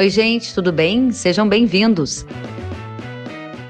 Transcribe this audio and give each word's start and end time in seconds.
Oi, 0.00 0.08
gente, 0.08 0.54
tudo 0.54 0.72
bem? 0.72 1.12
Sejam 1.12 1.46
bem-vindos. 1.46 2.24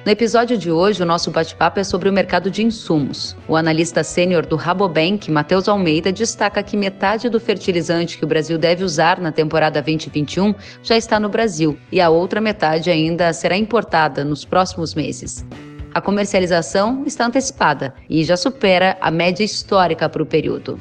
No 0.07 0.13
episódio 0.13 0.57
de 0.57 0.71
hoje, 0.71 1.03
o 1.03 1.05
nosso 1.05 1.29
bate-papo 1.29 1.81
é 1.81 1.83
sobre 1.83 2.09
o 2.09 2.13
mercado 2.13 2.49
de 2.49 2.63
insumos. 2.63 3.37
O 3.49 3.57
analista 3.57 4.05
sênior 4.05 4.47
do 4.47 4.55
Rabobank, 4.55 5.29
Matheus 5.29 5.69
Almeida, 5.69 6.13
destaca 6.13 6.63
que 6.63 6.77
metade 6.77 7.29
do 7.29 7.41
fertilizante 7.41 8.17
que 8.17 8.25
o 8.25 8.29
Brasil 8.29 8.57
deve 8.59 8.85
usar 8.85 9.21
na 9.21 9.33
temporada 9.33 9.83
2021 9.83 10.55
já 10.85 10.97
está 10.97 11.19
no 11.19 11.29
Brasil 11.29 11.77
e 11.91 12.01
a 12.01 12.11
outra 12.11 12.41
metade 12.41 12.91
ainda 12.91 13.33
será 13.33 13.57
importada 13.57 14.25
nos 14.25 14.45
próximos 14.45 14.95
meses. 14.95 15.45
A 15.93 16.01
comercialização 16.01 17.03
está 17.05 17.27
antecipada 17.27 17.93
e 18.09 18.23
já 18.23 18.37
supera 18.37 18.97
a 19.01 19.11
média 19.11 19.43
histórica 19.43 20.09
para 20.09 20.23
o 20.23 20.27
período. 20.27 20.79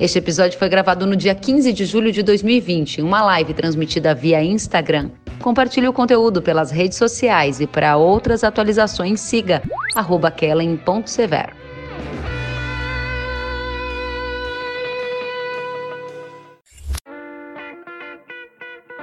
Este 0.00 0.18
episódio 0.18 0.58
foi 0.58 0.66
gravado 0.70 1.06
no 1.06 1.14
dia 1.14 1.34
15 1.34 1.74
de 1.74 1.84
julho 1.84 2.10
de 2.10 2.22
2020, 2.22 3.02
em 3.02 3.02
uma 3.02 3.22
live 3.22 3.52
transmitida 3.52 4.14
via 4.14 4.42
Instagram. 4.42 5.10
Compartilhe 5.42 5.86
o 5.86 5.92
conteúdo 5.92 6.40
pelas 6.40 6.70
redes 6.70 6.96
sociais 6.96 7.60
e 7.60 7.66
para 7.66 7.98
outras 7.98 8.42
atualizações 8.42 9.20
siga 9.20 9.62
kellen.severo. 10.38 11.54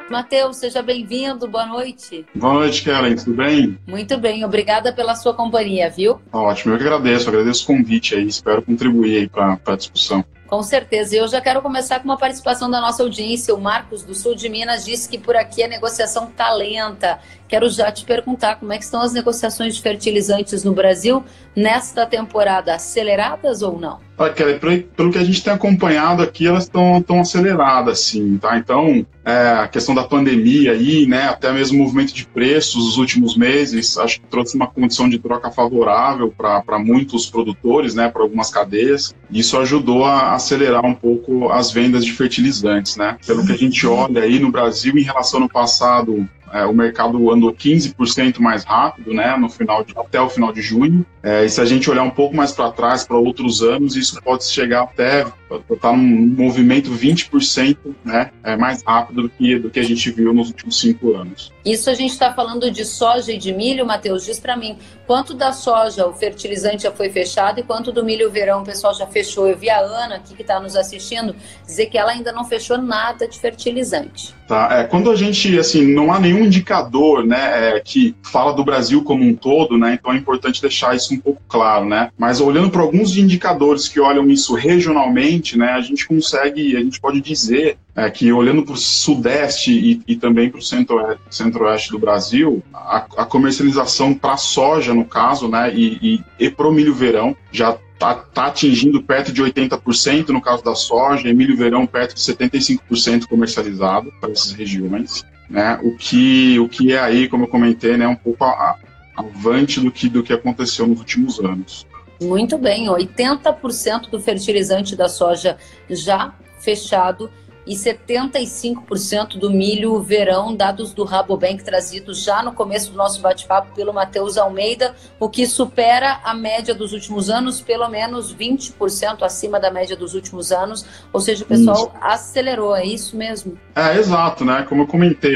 Matheus, 0.10 0.58
seja 0.58 0.82
bem-vindo, 0.82 1.48
boa 1.48 1.68
noite. 1.68 2.26
Boa 2.34 2.54
noite, 2.56 2.82
Kellen, 2.82 3.16
tudo 3.18 3.36
bem? 3.36 3.78
Muito 3.86 4.18
bem, 4.18 4.44
obrigada 4.44 4.92
pela 4.92 5.14
sua 5.14 5.36
companhia, 5.36 5.92
viu? 5.92 6.20
Ótimo, 6.32 6.74
eu 6.74 6.80
que 6.80 6.86
agradeço, 6.86 7.30
agradeço 7.30 7.66
o 7.66 7.68
convite 7.68 8.16
aí, 8.16 8.26
espero 8.26 8.64
contribuir 8.64 9.18
aí 9.18 9.30
para 9.30 9.60
a 9.64 9.76
discussão. 9.76 10.26
Com 10.48 10.64
certeza. 10.64 11.14
E 11.14 11.20
eu 11.20 11.28
já 11.28 11.42
quero 11.42 11.62
começar 11.62 12.00
com 12.00 12.06
uma 12.06 12.18
participação 12.18 12.72
da 12.72 12.80
nossa 12.80 13.04
audiência. 13.04 13.54
O 13.54 13.60
Marcos, 13.60 14.02
do 14.02 14.16
Sul 14.16 14.34
de 14.34 14.48
Minas, 14.48 14.86
disse 14.86 15.10
que 15.10 15.18
por 15.18 15.36
aqui 15.36 15.62
a 15.62 15.68
negociação 15.68 16.30
está 16.30 16.52
lenta. 16.54 17.20
Quero 17.48 17.70
já 17.70 17.92
te 17.92 18.04
perguntar 18.04 18.58
como 18.58 18.74
é 18.74 18.78
que 18.78 18.84
estão 18.84 19.02
as 19.02 19.14
negociações 19.14 19.76
de 19.76 19.82
fertilizantes 19.82 20.64
no 20.64 20.74
Brasil 20.74 21.24
nesta 21.56 22.06
temporada, 22.06 22.76
aceleradas 22.76 23.62
ou 23.62 23.80
não? 23.80 24.00
Olha, 24.20 24.34
Kelly, 24.34 24.60
pelo, 24.96 25.12
que 25.12 25.18
a 25.18 25.24
gente 25.24 25.44
tem 25.44 25.54
acompanhado 25.54 26.24
aqui, 26.24 26.48
elas 26.48 26.64
estão 26.64 27.00
tão 27.04 27.22
aceleradas, 27.22 28.00
sim, 28.00 28.38
tá? 28.38 28.58
Então, 28.58 29.06
é, 29.24 29.50
a 29.50 29.68
questão 29.68 29.94
da 29.94 30.04
pandemia 30.04 30.72
aí, 30.72 31.06
né, 31.06 31.26
até 31.28 31.52
mesmo 31.52 31.78
o 31.78 31.84
movimento 31.84 32.14
de 32.14 32.26
preços 32.26 32.84
nos 32.84 32.98
últimos 32.98 33.38
meses, 33.38 33.96
acho 33.96 34.20
que 34.20 34.28
trouxe 34.28 34.56
uma 34.56 34.66
condição 34.66 35.08
de 35.08 35.20
troca 35.20 35.52
favorável 35.52 36.34
para 36.36 36.80
muitos 36.80 37.28
produtores, 37.30 37.94
né, 37.94 38.10
para 38.10 38.24
algumas 38.24 38.50
cadeias. 38.50 39.14
Isso 39.30 39.56
ajudou 39.60 40.04
a 40.04 40.34
acelerar 40.34 40.84
um 40.84 40.96
pouco 40.96 41.52
as 41.52 41.72
vendas 41.72 42.04
de 42.04 42.12
fertilizantes, 42.12 42.98
né? 42.98 43.18
Pelo 43.26 43.46
que 43.46 43.52
a 43.52 43.58
gente 43.58 43.86
olha 43.86 44.24
aí 44.24 44.40
no 44.40 44.52
Brasil 44.52 44.98
em 44.98 45.04
relação 45.04 45.44
ao 45.44 45.50
passado, 45.50 46.28
é, 46.52 46.66
o 46.66 46.74
mercado 46.74 47.32
andou 47.32 47.54
15% 47.54 48.40
mais 48.40 48.64
rápido, 48.64 49.14
né, 49.14 49.36
no 49.38 49.50
final 49.50 49.84
de, 49.84 49.94
até 49.98 50.20
o 50.22 50.30
final 50.30 50.52
de 50.52 50.62
junho. 50.62 51.06
É, 51.22 51.46
e 51.46 51.50
se 51.50 51.60
a 51.60 51.66
gente 51.66 51.90
olhar 51.90 52.04
um 52.04 52.10
pouco 52.10 52.36
mais 52.36 52.52
para 52.52 52.72
trás, 52.72 53.04
para 53.04 53.18
outros 53.18 53.62
anos, 53.62 53.96
isso 53.96 54.22
pode 54.22 54.46
chegar 54.46 54.84
até 54.84 55.26
estar 55.70 55.94
num 55.94 56.28
movimento 56.28 56.92
20% 56.92 57.78
né, 58.04 58.32
é, 58.44 58.56
mais 58.56 58.84
rápido 58.84 59.24
do 59.24 59.30
que, 59.30 59.58
do 59.60 59.70
que 59.70 59.80
a 59.80 59.84
gente 59.84 60.12
viu 60.12 60.34
nos 60.34 60.50
últimos 60.50 60.80
cinco 60.80 61.16
anos. 61.16 61.52
Isso 61.66 61.90
a 61.90 61.94
gente 61.94 62.12
está 62.12 62.34
falando 62.34 62.72
de 62.72 62.86
soja 62.86 63.34
e 63.34 63.38
de 63.38 63.54
milho, 63.54 63.86
Matheus. 63.86 64.26
Diz 64.26 64.40
para 64.40 64.56
mim, 64.56 64.78
quanto 65.06 65.34
da 65.34 65.52
soja 65.52 66.08
o 66.08 66.14
fertilizante 66.14 66.84
já 66.84 66.92
foi 66.92 67.10
fechado 67.10 67.60
e 67.60 67.64
quanto 67.64 67.92
do 67.92 68.04
milho 68.06 68.32
verão 68.32 68.62
o 68.62 68.66
pessoal 68.66 68.94
já 68.94 69.06
fechou? 69.06 69.48
Eu 69.48 69.58
vi 69.58 69.70
a 69.70 69.80
Ana 69.80 70.16
aqui 70.16 70.34
que 70.34 70.42
está 70.42 70.60
nos 70.60 70.76
assistindo 70.76 71.36
dizer 71.66 71.88
que 71.88 71.98
ela 71.98 72.12
ainda 72.12 72.32
não 72.32 72.46
fechou 72.46 72.78
nada 72.78 73.28
de 73.28 73.38
fertilizante. 73.38 74.34
Tá, 74.48 74.70
é, 74.72 74.84
quando 74.86 75.12
a 75.12 75.16
gente, 75.16 75.60
assim, 75.60 75.94
não 75.94 76.12
há 76.14 76.20
nenhum 76.22 76.46
indicador, 76.46 77.26
né, 77.26 77.76
é, 77.76 77.80
que 77.82 78.16
fala 78.24 78.54
do 78.54 78.64
Brasil 78.64 79.04
como 79.04 79.26
um 79.26 79.36
todo, 79.36 79.78
né, 79.78 79.98
então 80.00 80.14
é 80.14 80.16
importante 80.16 80.62
deixar 80.62 80.96
isso 80.96 81.14
um 81.14 81.20
pouco 81.20 81.42
claro, 81.50 81.84
né, 81.84 82.10
mas 82.18 82.40
olhando 82.40 82.70
para 82.70 82.82
alguns 82.82 83.18
indicadores 83.18 83.90
que 83.90 84.00
olham 84.00 84.30
isso 84.30 84.56
regionalmente, 84.56 85.37
né, 85.58 85.72
a 85.72 85.82
gente 85.82 86.08
consegue, 86.08 86.76
a 86.76 86.80
gente 86.80 87.00
pode 87.00 87.22
dizer 87.22 87.78
é, 87.96 88.10
que 88.10 88.32
olhando 88.32 88.64
para 88.64 88.74
o 88.74 88.78
sudeste 88.78 89.72
e, 89.72 90.02
e 90.08 90.16
também 90.16 90.50
para 90.50 90.60
o 90.60 90.62
centro-oeste 90.62 91.20
centro 91.30 91.66
do 91.92 92.00
Brasil, 92.00 92.64
a, 92.74 93.06
a 93.18 93.26
comercialização 93.26 94.14
para 94.14 94.38
soja, 94.38 94.94
no 94.94 95.06
caso, 95.06 95.48
né, 95.48 95.74
e, 95.74 95.98
e, 96.40 96.46
e 96.46 96.50
para 96.50 96.68
o 96.68 96.72
milho 96.72 96.94
verão 96.94 97.36
já 97.52 97.78
está 97.98 98.14
tá 98.14 98.46
atingindo 98.46 99.02
perto 99.02 99.32
de 99.32 99.42
80% 99.42 100.30
no 100.30 100.42
caso 100.42 100.64
da 100.64 100.76
soja, 100.76 101.28
e 101.28 101.34
milho 101.34 101.58
verão 101.58 101.86
perto 101.86 102.14
de 102.14 102.22
75% 102.22 103.26
comercializado 103.26 104.12
para 104.22 104.32
essas 104.32 104.52
regiões, 104.52 105.26
né? 105.50 105.80
O 105.82 105.96
que 105.96 106.60
o 106.60 106.70
que 106.70 106.94
é 106.94 107.00
aí, 107.00 107.28
como 107.28 107.46
eu 107.46 107.48
comentei, 107.48 107.98
né, 107.98 108.08
um 108.08 108.16
pouco 108.16 108.44
a, 108.44 108.50
a, 108.50 108.76
avante 109.18 109.80
do 109.80 109.92
que 109.92 110.08
do 110.08 110.22
que 110.22 110.32
aconteceu 110.32 110.86
nos 110.86 111.00
últimos 111.00 111.40
anos. 111.40 111.88
Muito 112.22 112.58
bem, 112.58 112.88
80% 112.88 114.10
do 114.10 114.20
fertilizante 114.20 114.96
da 114.96 115.08
soja 115.08 115.58
já 115.90 116.34
fechado 116.60 117.30
e 117.68 117.76
75% 117.76 119.38
do 119.38 119.52
milho 119.52 120.02
verão, 120.02 120.56
dados 120.56 120.94
do 120.94 121.04
Rabobank 121.04 121.64
trazidos 121.64 122.24
já 122.24 122.42
no 122.42 122.54
começo 122.54 122.92
do 122.92 122.98
nosso 122.98 123.22
bate-papo 123.22 123.76
pelo 123.76 123.94
Matheus 123.94 124.38
Almeida, 124.38 124.96
o 125.20 125.28
que 125.28 125.46
supera 125.46 126.22
a 126.24 126.34
média 126.34 126.74
dos 126.74 126.94
últimos 126.94 127.30
anos, 127.30 127.60
pelo 127.60 127.88
menos 127.90 128.34
20% 128.34 129.22
acima 129.22 129.60
da 129.60 129.70
média 129.70 129.98
dos 129.98 130.14
últimos 130.14 130.52
anos, 130.52 130.86
ou 131.12 131.20
seja, 131.20 131.44
o 131.44 131.48
pessoal 131.48 131.76
isso. 131.78 131.92
acelerou, 132.02 132.76
é 132.76 132.86
isso 132.86 133.18
mesmo? 133.18 133.58
É, 133.76 133.98
exato, 133.98 134.46
né? 134.46 134.66
Como 134.68 134.84
eu 134.84 134.88
comentei, 134.88 135.36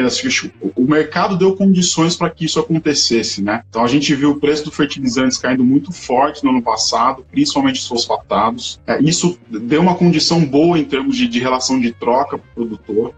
o 0.75 0.83
mercado 0.83 1.37
deu 1.37 1.55
condições 1.55 2.15
para 2.15 2.29
que 2.29 2.45
isso 2.45 2.59
acontecesse, 2.59 3.41
né? 3.41 3.63
Então 3.69 3.83
a 3.83 3.87
gente 3.87 4.15
viu 4.15 4.31
o 4.31 4.39
preço 4.39 4.63
do 4.63 4.71
fertilizantes 4.71 5.37
caindo 5.37 5.63
muito 5.63 5.91
forte 5.91 6.43
no 6.43 6.51
ano 6.51 6.61
passado, 6.61 7.25
principalmente 7.29 7.81
os 7.81 7.87
fosfatados. 7.87 8.79
É, 8.87 9.01
isso 9.01 9.37
deu 9.49 9.81
uma 9.81 9.95
condição 9.95 10.45
boa 10.45 10.79
em 10.79 10.85
termos 10.85 11.17
de, 11.17 11.27
de 11.27 11.39
relação 11.39 11.79
de 11.79 11.91
troca 11.91 12.20
troca 12.21 12.37
para 12.37 12.51
o 12.51 12.55
produtor. 12.55 13.13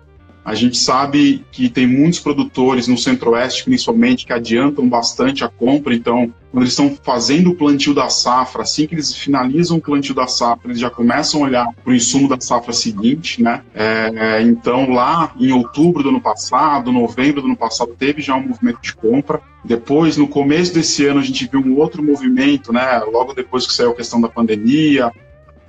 A 0.45 0.55
gente 0.55 0.77
sabe 0.77 1.45
que 1.53 1.69
tem 1.69 1.87
muitos 1.87 2.19
produtores 2.19 2.85
no 2.85 2.97
Centro-Oeste, 2.97 3.63
principalmente, 3.63 4.25
que 4.25 4.33
adiantam 4.33 4.89
bastante 4.89 5.41
a 5.41 5.47
compra. 5.47 5.95
Então, 5.95 6.33
quando 6.51 6.63
eles 6.63 6.73
estão 6.73 6.97
fazendo 7.01 7.51
o 7.51 7.55
plantio 7.55 7.93
da 7.93 8.09
safra, 8.09 8.63
assim 8.63 8.85
que 8.85 8.93
eles 8.93 9.15
finalizam 9.15 9.77
o 9.77 9.81
plantio 9.81 10.13
da 10.13 10.27
safra, 10.27 10.67
eles 10.69 10.79
já 10.79 10.89
começam 10.89 11.41
a 11.41 11.45
olhar 11.45 11.67
para 11.81 11.91
o 11.91 11.95
insumo 11.95 12.27
da 12.27 12.37
safra 12.41 12.73
seguinte, 12.73 13.41
né? 13.41 13.61
É, 13.73 14.41
então, 14.41 14.91
lá 14.91 15.33
em 15.39 15.53
outubro 15.53 16.03
do 16.03 16.09
ano 16.09 16.19
passado, 16.19 16.91
novembro 16.91 17.41
do 17.41 17.47
ano 17.47 17.55
passado, 17.55 17.95
teve 17.97 18.21
já 18.21 18.35
um 18.35 18.45
movimento 18.45 18.81
de 18.81 18.93
compra. 18.93 19.39
Depois, 19.63 20.17
no 20.17 20.27
começo 20.27 20.73
desse 20.73 21.05
ano, 21.05 21.21
a 21.21 21.23
gente 21.23 21.47
viu 21.49 21.61
um 21.61 21.77
outro 21.77 22.03
movimento, 22.03 22.73
né? 22.73 22.99
Logo 23.09 23.33
depois 23.33 23.65
que 23.65 23.71
saiu 23.71 23.91
a 23.91 23.95
questão 23.95 24.19
da 24.19 24.27
pandemia, 24.27 25.09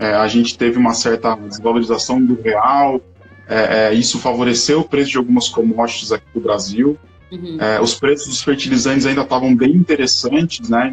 é, 0.00 0.14
a 0.14 0.26
gente 0.26 0.58
teve 0.58 0.76
uma 0.78 0.94
certa 0.94 1.36
desvalorização 1.36 2.20
do 2.20 2.40
real, 2.42 3.00
é, 3.48 3.88
é, 3.88 3.94
isso 3.94 4.18
favoreceu 4.18 4.80
o 4.80 4.84
preço 4.84 5.10
de 5.10 5.18
algumas 5.18 5.48
commodities 5.48 6.12
aqui 6.12 6.26
do 6.34 6.40
Brasil. 6.40 6.98
Uhum. 7.30 7.58
É, 7.60 7.80
os 7.80 7.94
preços 7.94 8.28
dos 8.28 8.42
fertilizantes 8.42 9.06
ainda 9.06 9.22
estavam 9.22 9.54
bem 9.54 9.72
interessantes, 9.72 10.68
né? 10.68 10.92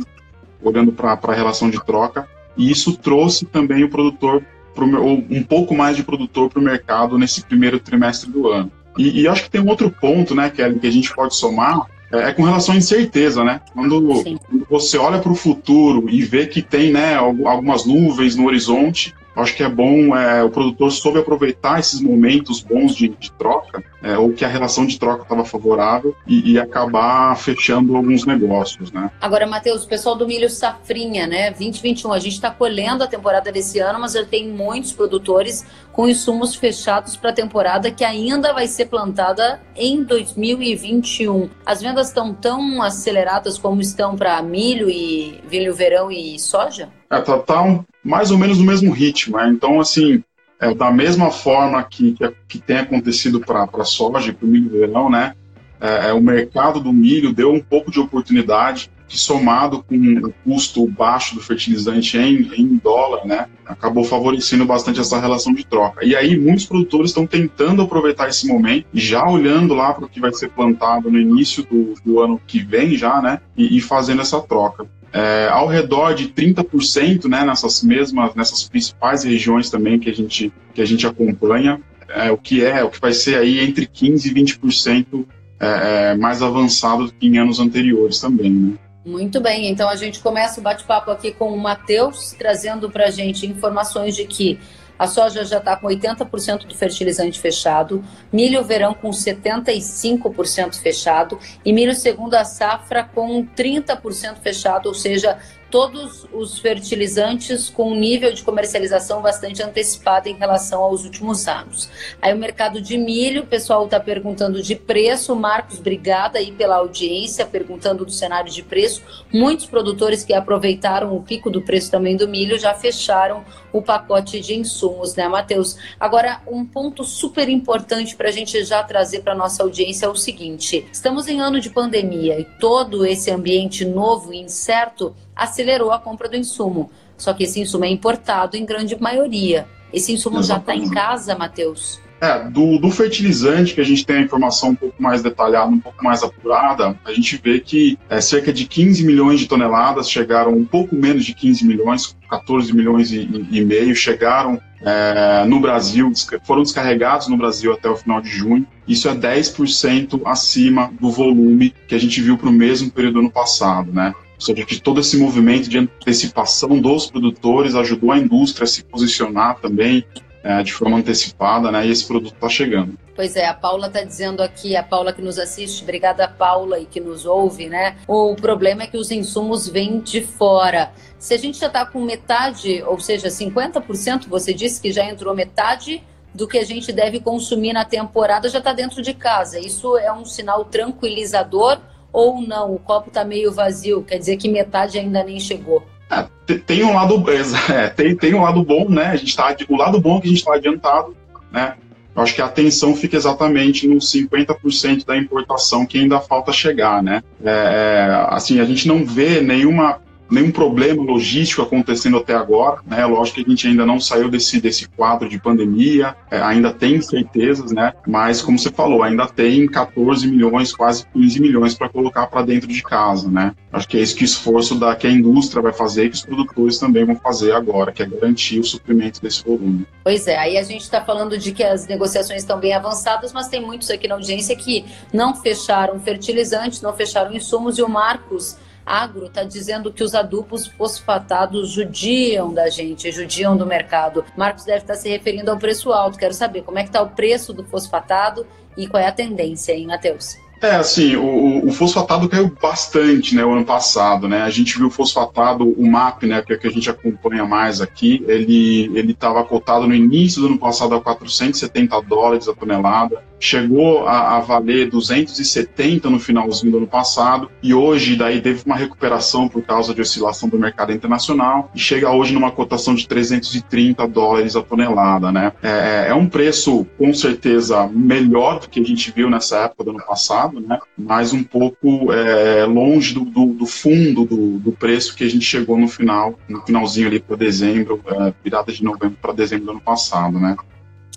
Olhando 0.61 0.91
para 0.91 1.17
a 1.21 1.33
relação 1.33 1.69
de 1.69 1.83
troca. 1.83 2.27
E 2.57 2.69
isso 2.69 2.97
trouxe 2.97 3.45
também 3.45 3.83
o 3.83 3.89
produtor, 3.89 4.43
pro, 4.75 4.85
um 4.85 5.43
pouco 5.43 5.73
mais 5.75 5.95
de 5.95 6.03
produtor 6.03 6.49
para 6.49 6.59
o 6.59 6.63
mercado 6.63 7.17
nesse 7.17 7.43
primeiro 7.43 7.79
trimestre 7.79 8.29
do 8.29 8.49
ano. 8.49 8.71
E, 8.97 9.21
e, 9.21 9.27
acho 9.27 9.43
que 9.43 9.49
tem 9.49 9.61
um 9.61 9.69
outro 9.69 9.89
ponto, 9.89 10.35
né, 10.35 10.49
Kelly, 10.49 10.77
que 10.77 10.87
a 10.87 10.91
gente 10.91 11.13
pode 11.15 11.33
somar, 11.35 11.85
é, 12.11 12.29
é 12.29 12.33
com 12.33 12.43
relação 12.43 12.75
à 12.75 12.77
incerteza, 12.77 13.41
né? 13.43 13.61
Quando, 13.73 14.01
quando 14.01 14.67
você 14.69 14.97
olha 14.97 15.19
para 15.19 15.31
o 15.31 15.35
futuro 15.35 16.09
e 16.09 16.21
vê 16.21 16.45
que 16.45 16.61
tem 16.61 16.91
né, 16.91 17.15
algumas 17.15 17.85
nuvens 17.85 18.35
no 18.35 18.47
horizonte, 18.47 19.13
acho 19.35 19.55
que 19.55 19.63
é 19.63 19.69
bom 19.69 20.15
é, 20.15 20.43
o 20.43 20.49
produtor 20.49 20.91
soube 20.91 21.19
aproveitar 21.19 21.79
esses 21.79 22.01
momentos 22.01 22.61
bons 22.61 22.95
de, 22.95 23.09
de 23.09 23.31
troca, 23.31 23.83
é, 24.01 24.17
ou 24.17 24.33
que 24.33 24.43
a 24.43 24.47
relação 24.47 24.85
de 24.85 24.97
troca 24.97 25.23
estava 25.23 25.45
favorável, 25.45 26.15
e, 26.27 26.53
e, 26.53 26.59
acabar 26.59 27.35
fechando 27.37 27.95
alguns 27.95 28.25
negócios, 28.25 28.91
né? 28.91 29.11
Agora, 29.19 29.45
Matheus, 29.45 29.83
o 29.83 29.87
pessoal 29.87 30.15
do 30.15 30.27
milho 30.27 30.49
safrinha, 30.49 31.27
né? 31.27 31.51
2021, 31.51 32.11
a 32.11 32.19
gente 32.19 32.33
está 32.33 32.49
colhendo 32.49 33.03
a 33.03 33.07
temporada 33.07 33.51
desse 33.51 33.79
ano, 33.79 33.99
mas 33.99 34.13
já 34.13 34.25
tem 34.25 34.47
muitos 34.47 34.91
produtores 34.91 35.65
com 35.91 36.07
insumos 36.07 36.55
fechados 36.55 37.15
para 37.15 37.31
a 37.31 37.33
temporada 37.33 37.91
que 37.91 38.03
ainda 38.03 38.53
vai 38.53 38.67
ser 38.67 38.85
plantada 38.85 39.61
em 39.75 40.03
2021. 40.03 41.49
As 41.65 41.81
vendas 41.81 42.07
estão 42.07 42.33
tão 42.33 42.81
aceleradas 42.81 43.57
como 43.57 43.81
estão 43.81 44.15
para 44.15 44.41
milho 44.41 44.89
e 44.89 45.41
milho 45.51 45.73
verão 45.73 46.11
e 46.11 46.39
soja? 46.39 46.89
É, 47.09 47.19
tá, 47.19 47.37
tá 47.39 47.61
um, 47.61 47.83
mais 48.03 48.31
ou 48.31 48.37
menos 48.37 48.57
no 48.57 48.65
mesmo 48.65 48.91
ritmo. 48.91 49.37
Né? 49.37 49.49
Então, 49.49 49.79
assim, 49.79 50.23
é, 50.61 50.73
da 50.75 50.91
mesma 50.91 51.31
forma 51.31 51.81
que, 51.83 52.13
que, 52.13 52.33
que 52.47 52.59
tem 52.59 52.77
acontecido 52.77 53.39
para 53.39 53.67
a 53.73 53.83
soja 53.83 54.29
e 54.29 54.33
para 54.33 54.45
o 54.45 54.49
milho 54.49 54.69
verão, 54.69 55.09
né? 55.09 55.33
É, 55.81 56.09
é, 56.09 56.13
o 56.13 56.21
mercado 56.21 56.79
do 56.79 56.93
milho 56.93 57.33
deu 57.33 57.51
um 57.51 57.59
pouco 57.59 57.89
de 57.89 57.99
oportunidade 57.99 58.91
que 59.07 59.17
somado 59.19 59.83
com 59.83 59.95
o 59.95 60.31
custo 60.45 60.87
baixo 60.87 61.35
do 61.35 61.41
fertilizante 61.41 62.17
em, 62.17 62.49
em 62.55 62.77
dólar, 62.77 63.25
né, 63.25 63.47
acabou 63.65 64.05
favorecendo 64.05 64.63
bastante 64.63 65.01
essa 65.01 65.19
relação 65.19 65.53
de 65.53 65.65
troca. 65.65 66.05
E 66.05 66.15
aí 66.15 66.39
muitos 66.39 66.65
produtores 66.65 67.09
estão 67.09 67.27
tentando 67.27 67.81
aproveitar 67.81 68.29
esse 68.29 68.47
momento, 68.47 68.85
já 68.93 69.27
olhando 69.27 69.73
lá 69.73 69.93
para 69.93 70.05
o 70.05 70.07
que 70.07 70.21
vai 70.21 70.31
ser 70.31 70.49
plantado 70.51 71.11
no 71.11 71.19
início 71.19 71.61
do, 71.63 71.93
do 72.05 72.21
ano 72.21 72.39
que 72.47 72.59
vem 72.59 72.95
já, 72.95 73.21
né, 73.21 73.41
e, 73.57 73.75
e 73.75 73.81
fazendo 73.81 74.21
essa 74.21 74.39
troca. 74.39 74.87
É, 75.13 75.49
ao 75.49 75.67
redor 75.67 76.13
de 76.13 76.29
30%, 76.29 77.25
né, 77.25 77.43
nessas 77.43 77.83
mesmas, 77.83 78.33
nessas 78.33 78.63
principais 78.63 79.23
regiões 79.23 79.69
também 79.69 79.99
que 79.99 80.09
a 80.09 80.13
gente, 80.13 80.53
que 80.73 80.81
a 80.81 80.85
gente 80.85 81.05
acompanha, 81.05 81.81
é, 82.07 82.31
o 82.31 82.37
que 82.37 82.63
é, 82.63 82.83
o 82.83 82.89
que 82.89 82.99
vai 82.99 83.13
ser 83.13 83.37
aí 83.37 83.59
entre 83.59 83.85
15% 83.85 84.25
e 84.25 84.33
20% 84.33 85.25
é, 85.59 86.11
é, 86.11 86.15
mais 86.15 86.41
avançado 86.41 87.05
do 87.05 87.13
que 87.13 87.27
em 87.27 87.37
anos 87.37 87.59
anteriores 87.59 88.19
também, 88.19 88.51
né. 88.51 88.73
Muito 89.05 89.41
bem, 89.41 89.67
então 89.67 89.89
a 89.89 89.95
gente 89.95 90.19
começa 90.19 90.59
o 90.59 90.63
bate-papo 90.63 91.09
aqui 91.09 91.31
com 91.31 91.51
o 91.51 91.59
Matheus, 91.59 92.35
trazendo 92.37 92.89
para 92.89 93.07
a 93.07 93.11
gente 93.11 93.47
informações 93.47 94.15
de 94.15 94.25
que 94.25 94.59
a 95.01 95.07
soja 95.07 95.43
já 95.43 95.57
está 95.57 95.75
com 95.75 95.87
80% 95.87 96.67
do 96.67 96.75
fertilizante 96.75 97.39
fechado, 97.39 98.03
milho 98.31 98.63
verão 98.63 98.93
com 98.93 99.09
75% 99.09 100.75
fechado 100.75 101.39
e 101.65 101.73
milho 101.73 101.95
segunda 101.95 102.45
safra 102.45 103.03
com 103.03 103.43
30% 103.43 104.37
fechado, 104.43 104.85
ou 104.85 104.93
seja, 104.93 105.39
todos 105.71 106.27
os 106.33 106.59
fertilizantes 106.59 107.69
com 107.69 107.91
um 107.91 107.95
nível 107.95 108.31
de 108.33 108.43
comercialização 108.43 109.21
bastante 109.21 109.63
antecipado 109.63 110.27
em 110.27 110.35
relação 110.35 110.81
aos 110.81 111.05
últimos 111.05 111.47
anos. 111.47 111.89
Aí 112.21 112.33
o 112.33 112.37
mercado 112.37 112.81
de 112.81 112.97
milho, 112.97 113.43
o 113.43 113.47
pessoal 113.47 113.85
está 113.85 113.99
perguntando 113.99 114.61
de 114.61 114.75
preço. 114.75 115.33
Marcos, 115.33 115.79
obrigada 115.79 116.37
aí 116.37 116.51
pela 116.51 116.75
audiência, 116.75 117.45
perguntando 117.45 118.05
do 118.05 118.11
cenário 118.11 118.51
de 118.51 118.61
preço. 118.61 119.01
Muitos 119.33 119.65
produtores 119.65 120.25
que 120.25 120.33
aproveitaram 120.33 121.15
o 121.15 121.23
pico 121.23 121.49
do 121.49 121.61
preço 121.61 121.89
também 121.89 122.17
do 122.17 122.27
milho 122.27 122.59
já 122.59 122.73
fecharam 122.73 123.43
o 123.71 123.81
pacote 123.81 124.39
de 124.39 124.55
insumos, 124.55 125.15
né, 125.15 125.27
Matheus? 125.27 125.77
Agora, 125.99 126.41
um 126.47 126.65
ponto 126.65 127.03
super 127.03 127.49
importante 127.49 128.15
para 128.15 128.29
a 128.29 128.31
gente 128.31 128.63
já 128.63 128.83
trazer 128.83 129.21
para 129.21 129.35
nossa 129.35 129.63
audiência 129.63 130.05
é 130.05 130.09
o 130.09 130.15
seguinte: 130.15 130.87
estamos 130.91 131.27
em 131.27 131.39
ano 131.39 131.59
de 131.59 131.69
pandemia 131.69 132.39
e 132.39 132.45
todo 132.45 133.05
esse 133.05 133.31
ambiente 133.31 133.85
novo 133.85 134.33
e 134.33 134.41
incerto 134.41 135.15
acelerou 135.35 135.91
a 135.91 135.99
compra 135.99 136.29
do 136.29 136.35
insumo. 136.35 136.91
Só 137.17 137.33
que 137.33 137.43
esse 137.43 137.59
insumo 137.59 137.85
é 137.85 137.89
importado 137.89 138.57
em 138.57 138.65
grande 138.65 138.99
maioria. 138.99 139.67
Esse 139.93 140.11
insumo 140.13 140.41
já 140.41 140.57
está 140.57 140.75
em 140.75 140.89
casa, 140.89 141.35
Matheus? 141.35 141.99
É, 142.21 142.47
do, 142.47 142.77
do, 142.77 142.91
fertilizante, 142.91 143.73
que 143.73 143.81
a 143.81 143.83
gente 143.83 144.05
tem 144.05 144.17
a 144.17 144.21
informação 144.21 144.69
um 144.69 144.75
pouco 144.75 145.01
mais 145.01 145.23
detalhada, 145.23 145.71
um 145.71 145.79
pouco 145.79 146.03
mais 146.03 146.21
apurada, 146.21 146.95
a 147.03 147.11
gente 147.11 147.41
vê 147.43 147.59
que 147.59 147.97
é, 148.07 148.21
cerca 148.21 148.53
de 148.53 148.67
15 148.67 149.03
milhões 149.03 149.39
de 149.39 149.47
toneladas 149.47 150.07
chegaram, 150.07 150.53
um 150.53 150.63
pouco 150.63 150.95
menos 150.95 151.25
de 151.25 151.33
15 151.33 151.65
milhões, 151.65 152.15
14 152.29 152.75
milhões 152.75 153.11
e, 153.11 153.27
e 153.49 153.65
meio, 153.65 153.95
chegaram 153.95 154.61
é, 154.83 155.45
no 155.47 155.59
Brasil, 155.59 156.11
foram 156.43 156.61
descarregados 156.61 157.27
no 157.27 157.37
Brasil 157.37 157.73
até 157.73 157.89
o 157.89 157.95
final 157.95 158.21
de 158.21 158.29
junho. 158.29 158.67
Isso 158.87 159.09
é 159.09 159.15
10% 159.15 160.21
acima 160.23 160.91
do 160.99 161.09
volume 161.09 161.73
que 161.87 161.95
a 161.95 161.99
gente 161.99 162.21
viu 162.21 162.37
para 162.37 162.49
o 162.49 162.53
mesmo 162.53 162.91
período 162.91 163.13
do 163.13 163.19
ano 163.21 163.31
passado, 163.31 163.91
né? 163.91 164.13
Ou 164.35 164.41
seja, 164.45 164.63
que 164.63 164.79
todo 164.79 164.99
esse 164.99 165.17
movimento 165.17 165.69
de 165.69 165.79
antecipação 165.79 166.79
dos 166.79 167.09
produtores 167.09 167.73
ajudou 167.73 168.11
a 168.11 168.17
indústria 168.17 168.65
a 168.65 168.67
se 168.67 168.83
posicionar 168.83 169.59
também 169.59 170.05
é, 170.43 170.63
de 170.63 170.73
forma 170.73 170.97
antecipada, 170.97 171.71
né? 171.71 171.85
E 171.85 171.91
esse 171.91 172.05
produto 172.05 172.33
está 172.33 172.49
chegando. 172.49 172.97
Pois 173.15 173.35
é, 173.35 173.45
a 173.45 173.53
Paula 173.53 173.87
está 173.87 174.03
dizendo 174.03 174.41
aqui, 174.41 174.75
a 174.75 174.83
Paula 174.83 175.13
que 175.13 175.21
nos 175.21 175.37
assiste, 175.37 175.83
obrigada 175.83 176.27
Paula 176.27 176.79
e 176.79 176.85
que 176.85 176.99
nos 176.99 177.25
ouve, 177.25 177.67
né? 177.67 177.97
O 178.07 178.35
problema 178.35 178.83
é 178.83 178.87
que 178.87 178.97
os 178.97 179.11
insumos 179.11 179.67
vêm 179.67 179.99
de 179.99 180.21
fora. 180.21 180.91
Se 181.19 181.33
a 181.33 181.37
gente 181.37 181.59
já 181.59 181.67
está 181.67 181.85
com 181.85 182.03
metade, 182.03 182.81
ou 182.83 182.99
seja, 182.99 183.27
50%, 183.27 184.27
você 184.27 184.53
disse 184.53 184.81
que 184.81 184.91
já 184.91 185.05
entrou 185.05 185.35
metade 185.35 186.03
do 186.33 186.47
que 186.47 186.57
a 186.57 186.65
gente 186.65 186.91
deve 186.91 187.19
consumir 187.19 187.73
na 187.73 187.85
temporada 187.85 188.49
já 188.49 188.59
está 188.59 188.73
dentro 188.73 189.01
de 189.01 189.13
casa. 189.13 189.59
Isso 189.59 189.97
é 189.97 190.11
um 190.11 190.25
sinal 190.25 190.65
tranquilizador 190.65 191.79
ou 192.11 192.41
não? 192.41 192.73
O 192.73 192.79
copo 192.79 193.09
está 193.09 193.23
meio 193.23 193.51
vazio, 193.51 194.03
quer 194.03 194.17
dizer 194.17 194.37
que 194.37 194.49
metade 194.49 194.97
ainda 194.97 195.23
nem 195.23 195.39
chegou. 195.39 195.83
É, 196.11 196.27
tem 196.53 196.83
um 196.83 196.93
lado 196.93 197.23
é, 197.71 197.87
tem, 197.87 198.15
tem 198.15 198.33
um 198.33 198.41
lado 198.41 198.63
bom, 198.63 198.89
né? 198.89 199.07
A 199.07 199.15
gente 199.15 199.35
tá, 199.35 199.55
o 199.69 199.77
lado 199.77 199.99
bom 199.99 200.17
é 200.17 200.21
que 200.21 200.27
a 200.27 200.29
gente 200.29 200.39
está 200.39 200.55
adiantado, 200.55 201.15
né? 201.51 201.75
Eu 202.13 202.21
acho 202.21 202.35
que 202.35 202.41
a 202.41 202.45
atenção 202.45 202.93
fica 202.93 203.15
exatamente 203.15 203.87
nos 203.87 204.11
50% 204.11 205.05
da 205.05 205.15
importação 205.15 205.85
que 205.85 205.97
ainda 205.97 206.19
falta 206.19 206.51
chegar, 206.51 207.01
né? 207.01 207.23
É, 207.43 207.49
é, 207.49 208.25
assim, 208.29 208.59
a 208.59 208.65
gente 208.65 208.85
não 208.87 209.05
vê 209.05 209.39
nenhuma 209.39 210.01
nenhum 210.31 210.51
problema 210.51 211.03
logístico 211.03 211.61
acontecendo 211.61 212.17
até 212.17 212.33
agora, 212.33 212.79
né? 212.87 213.05
Lógico 213.05 213.35
que 213.35 213.45
a 213.45 213.49
gente 213.49 213.67
ainda 213.67 213.85
não 213.85 213.99
saiu 213.99 214.29
desse, 214.29 214.61
desse 214.61 214.87
quadro 214.87 215.27
de 215.27 215.37
pandemia, 215.39 216.15
é, 216.31 216.41
ainda 216.41 216.71
tem 216.71 216.95
incertezas, 216.95 217.71
né? 217.71 217.93
Mas, 218.07 218.41
como 218.41 218.57
você 218.57 218.71
falou, 218.71 219.03
ainda 219.03 219.27
tem 219.27 219.67
14 219.67 220.27
milhões, 220.27 220.73
quase 220.73 221.05
15 221.13 221.41
milhões 221.41 221.75
para 221.75 221.89
colocar 221.89 222.27
para 222.27 222.43
dentro 222.43 222.67
de 222.67 222.81
casa, 222.81 223.29
né? 223.29 223.53
Acho 223.71 223.87
que 223.87 223.97
é 223.97 224.01
isso 224.01 224.15
que 224.15 224.23
o 224.23 224.25
esforço 224.25 224.75
da, 224.75 224.95
que 224.95 225.05
a 225.05 225.11
indústria 225.11 225.61
vai 225.61 225.73
fazer 225.73 226.05
e 226.05 226.09
que 226.09 226.15
os 226.15 226.25
produtores 226.25 226.77
também 226.77 227.05
vão 227.05 227.15
fazer 227.15 227.51
agora, 227.51 227.91
que 227.91 228.01
é 228.01 228.05
garantir 228.05 228.59
o 228.59 228.63
suprimento 228.63 229.21
desse 229.21 229.43
volume. 229.43 229.85
Pois 230.03 230.27
é, 230.27 230.37
aí 230.37 230.57
a 230.57 230.63
gente 230.63 230.81
está 230.81 231.01
falando 231.03 231.37
de 231.37 231.51
que 231.51 231.63
as 231.63 231.87
negociações 231.87 232.41
estão 232.41 232.59
bem 232.59 232.73
avançadas, 232.73 233.33
mas 233.33 233.47
tem 233.47 233.61
muitos 233.61 233.89
aqui 233.89 234.07
na 234.07 234.15
audiência 234.15 234.55
que 234.55 234.85
não 235.13 235.35
fecharam 235.35 235.99
fertilizantes, 235.99 236.81
não 236.81 236.93
fecharam 236.93 237.33
insumos, 237.33 237.77
e 237.77 237.81
o 237.81 237.89
Marcos 237.89 238.57
Agro 238.85 239.25
está 239.25 239.43
dizendo 239.43 239.91
que 239.91 240.03
os 240.03 240.15
adubos 240.15 240.67
fosfatados 240.67 241.69
judiam 241.69 242.53
da 242.53 242.69
gente, 242.69 243.11
judiam 243.11 243.55
do 243.55 243.65
mercado. 243.65 244.25
Marcos 244.35 244.65
deve 244.65 244.79
estar 244.79 244.93
tá 244.93 244.99
se 244.99 245.09
referindo 245.09 245.51
ao 245.51 245.57
preço 245.57 245.91
alto. 245.91 246.17
Quero 246.17 246.33
saber 246.33 246.63
como 246.63 246.79
é 246.79 246.83
que 246.83 246.89
está 246.89 247.01
o 247.01 247.09
preço 247.09 247.53
do 247.53 247.63
fosfatado 247.63 248.45
e 248.77 248.87
qual 248.87 249.01
é 249.01 249.07
a 249.07 249.11
tendência, 249.11 249.73
hein, 249.73 249.87
Matheus? 249.87 250.35
É, 250.61 250.75
assim, 250.75 251.15
o, 251.15 251.67
o, 251.67 251.71
fosfatado 251.71 252.29
caiu 252.29 252.55
bastante, 252.61 253.35
né, 253.35 253.43
o 253.43 253.51
ano 253.51 253.65
passado, 253.65 254.27
né, 254.27 254.43
a 254.43 254.49
gente 254.51 254.77
viu 254.77 254.87
o 254.87 254.91
fosfatado, 254.91 255.67
o 255.67 255.89
MAP, 255.89 256.27
né, 256.27 256.43
que 256.43 256.53
é 256.53 256.57
que 256.57 256.67
a 256.67 256.69
gente 256.69 256.87
acompanha 256.87 257.43
mais 257.43 257.81
aqui, 257.81 258.23
ele 258.27 258.85
ele 258.93 259.11
estava 259.11 259.43
cotado 259.43 259.87
no 259.87 259.95
início 259.95 260.39
do 260.39 260.49
ano 260.49 260.59
passado 260.59 260.93
a 260.93 261.01
470 261.01 261.99
dólares 262.01 262.47
a 262.47 262.53
tonelada, 262.53 263.23
chegou 263.41 264.07
a, 264.07 264.37
a, 264.37 264.39
valer 264.39 264.89
270 264.89 266.09
no 266.09 266.19
finalzinho 266.19 266.71
do 266.71 266.77
ano 266.77 266.87
passado 266.87 267.49
e 267.61 267.73
hoje 267.73 268.15
daí 268.15 268.39
teve 268.39 268.61
uma 268.65 268.75
recuperação 268.75 269.49
por 269.49 269.63
causa 269.63 269.93
de 269.93 270.01
oscilação 270.01 270.47
do 270.47 270.59
mercado 270.59 270.93
internacional 270.93 271.71
e 271.73 271.79
chega 271.79 272.11
hoje 272.11 272.33
numa 272.33 272.51
cotação 272.51 272.93
de 272.93 273.07
330 273.07 274.07
dólares 274.07 274.55
a 274.55 274.61
tonelada, 274.61 275.31
né? 275.31 275.51
É, 275.63 276.07
é 276.09 276.13
um 276.13 276.27
preço 276.27 276.85
com 276.97 277.11
certeza 277.13 277.87
melhor 277.87 278.59
do 278.59 278.69
que 278.69 278.79
a 278.79 278.83
gente 278.83 279.11
viu 279.11 279.29
nessa 279.29 279.57
época 279.65 279.83
do 279.85 279.89
ano 279.89 280.05
passado, 280.05 280.59
né? 280.59 280.79
Mas 280.95 281.33
um 281.33 281.43
pouco 281.43 282.13
é, 282.13 282.63
longe 282.65 283.13
do, 283.13 283.25
do, 283.25 283.47
do 283.47 283.65
fundo 283.65 284.23
do, 284.23 284.59
do, 284.59 284.71
preço 284.71 285.15
que 285.15 285.23
a 285.23 285.29
gente 285.29 285.45
chegou 285.45 285.77
no 285.77 285.87
final, 285.87 286.37
no 286.47 286.61
finalzinho 286.61 287.07
ali 287.07 287.19
para 287.19 287.35
dezembro, 287.35 287.99
é, 288.05 288.33
virada 288.43 288.71
de 288.71 288.83
novembro 288.83 289.17
para 289.19 289.33
dezembro 289.33 289.65
do 289.65 289.71
ano 289.71 289.81
passado, 289.81 290.39
né? 290.39 290.55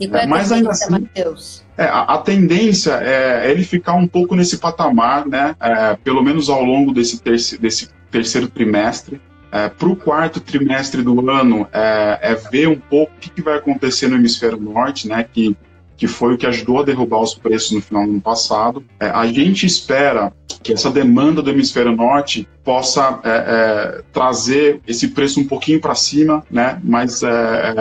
E 0.01 0.09
qual 0.09 0.21
é 0.21 0.25
a 0.25 0.29
Mas 0.29 0.51
ainda 0.51 0.71
assim, 0.71 0.91
Matheus? 0.91 1.65
É, 1.77 1.85
a, 1.85 2.03
a, 2.03 2.19
tendência 2.19 2.93
é, 3.03 3.47
é, 3.47 3.51
ele 3.51 3.65
ficar 3.65 3.95
um 3.95 4.07
pouco 4.07 4.35
nesse 4.35 4.59
patamar, 4.59 5.27
né? 5.27 5.55
É, 5.61 5.97
pelo 6.03 6.23
menos 6.23 6.49
ao 6.49 6.65
longo 6.65 6.93
desse, 6.93 7.21
terci, 7.21 7.59
desse 7.59 7.89
terceiro 8.11 8.49
trimestre. 8.49 9.21
É, 9.51 9.69
Para 9.69 9.89
o 9.89 9.97
quarto 9.97 10.41
trimestre 10.41 11.03
do 11.03 11.31
ano, 11.31 11.69
é, 11.73 12.19
é, 12.23 12.35
ver 12.35 12.69
um 12.69 12.79
pouco 12.79 13.13
o 13.17 13.21
que, 13.21 13.31
que, 13.31 13.43
vai 13.43 13.57
acontecer 13.57 14.09
no 14.09 14.17
hemisfério 14.17 14.59
norte, 14.59 15.07
né? 15.07 15.25
Que, 15.33 15.57
que 15.97 16.07
foi 16.07 16.35
o 16.35 16.39
que 16.39 16.47
ajudou 16.47 16.81
a 16.81 16.83
derrubar 16.83 17.21
os 17.21 17.35
preços 17.35 17.73
no 17.73 17.81
final 17.81 18.05
do 18.05 18.13
ano 18.13 18.21
passado. 18.21 18.85
É, 18.99 19.07
a 19.07 19.27
gente 19.27 19.67
espera 19.67 20.33
que 20.63 20.73
essa 20.73 20.91
demanda 20.91 21.43
do 21.43 21.51
hemisfério 21.51 21.95
norte 21.95 22.49
possa 22.63 23.21
é, 23.23 23.29
é, 23.29 24.03
trazer 24.13 24.81
esse 24.87 25.09
preço 25.09 25.41
um 25.41 25.47
pouquinho 25.47 25.81
para 25.81 25.95
cima, 25.95 26.45
né? 26.51 26.81
Mas 26.83 27.21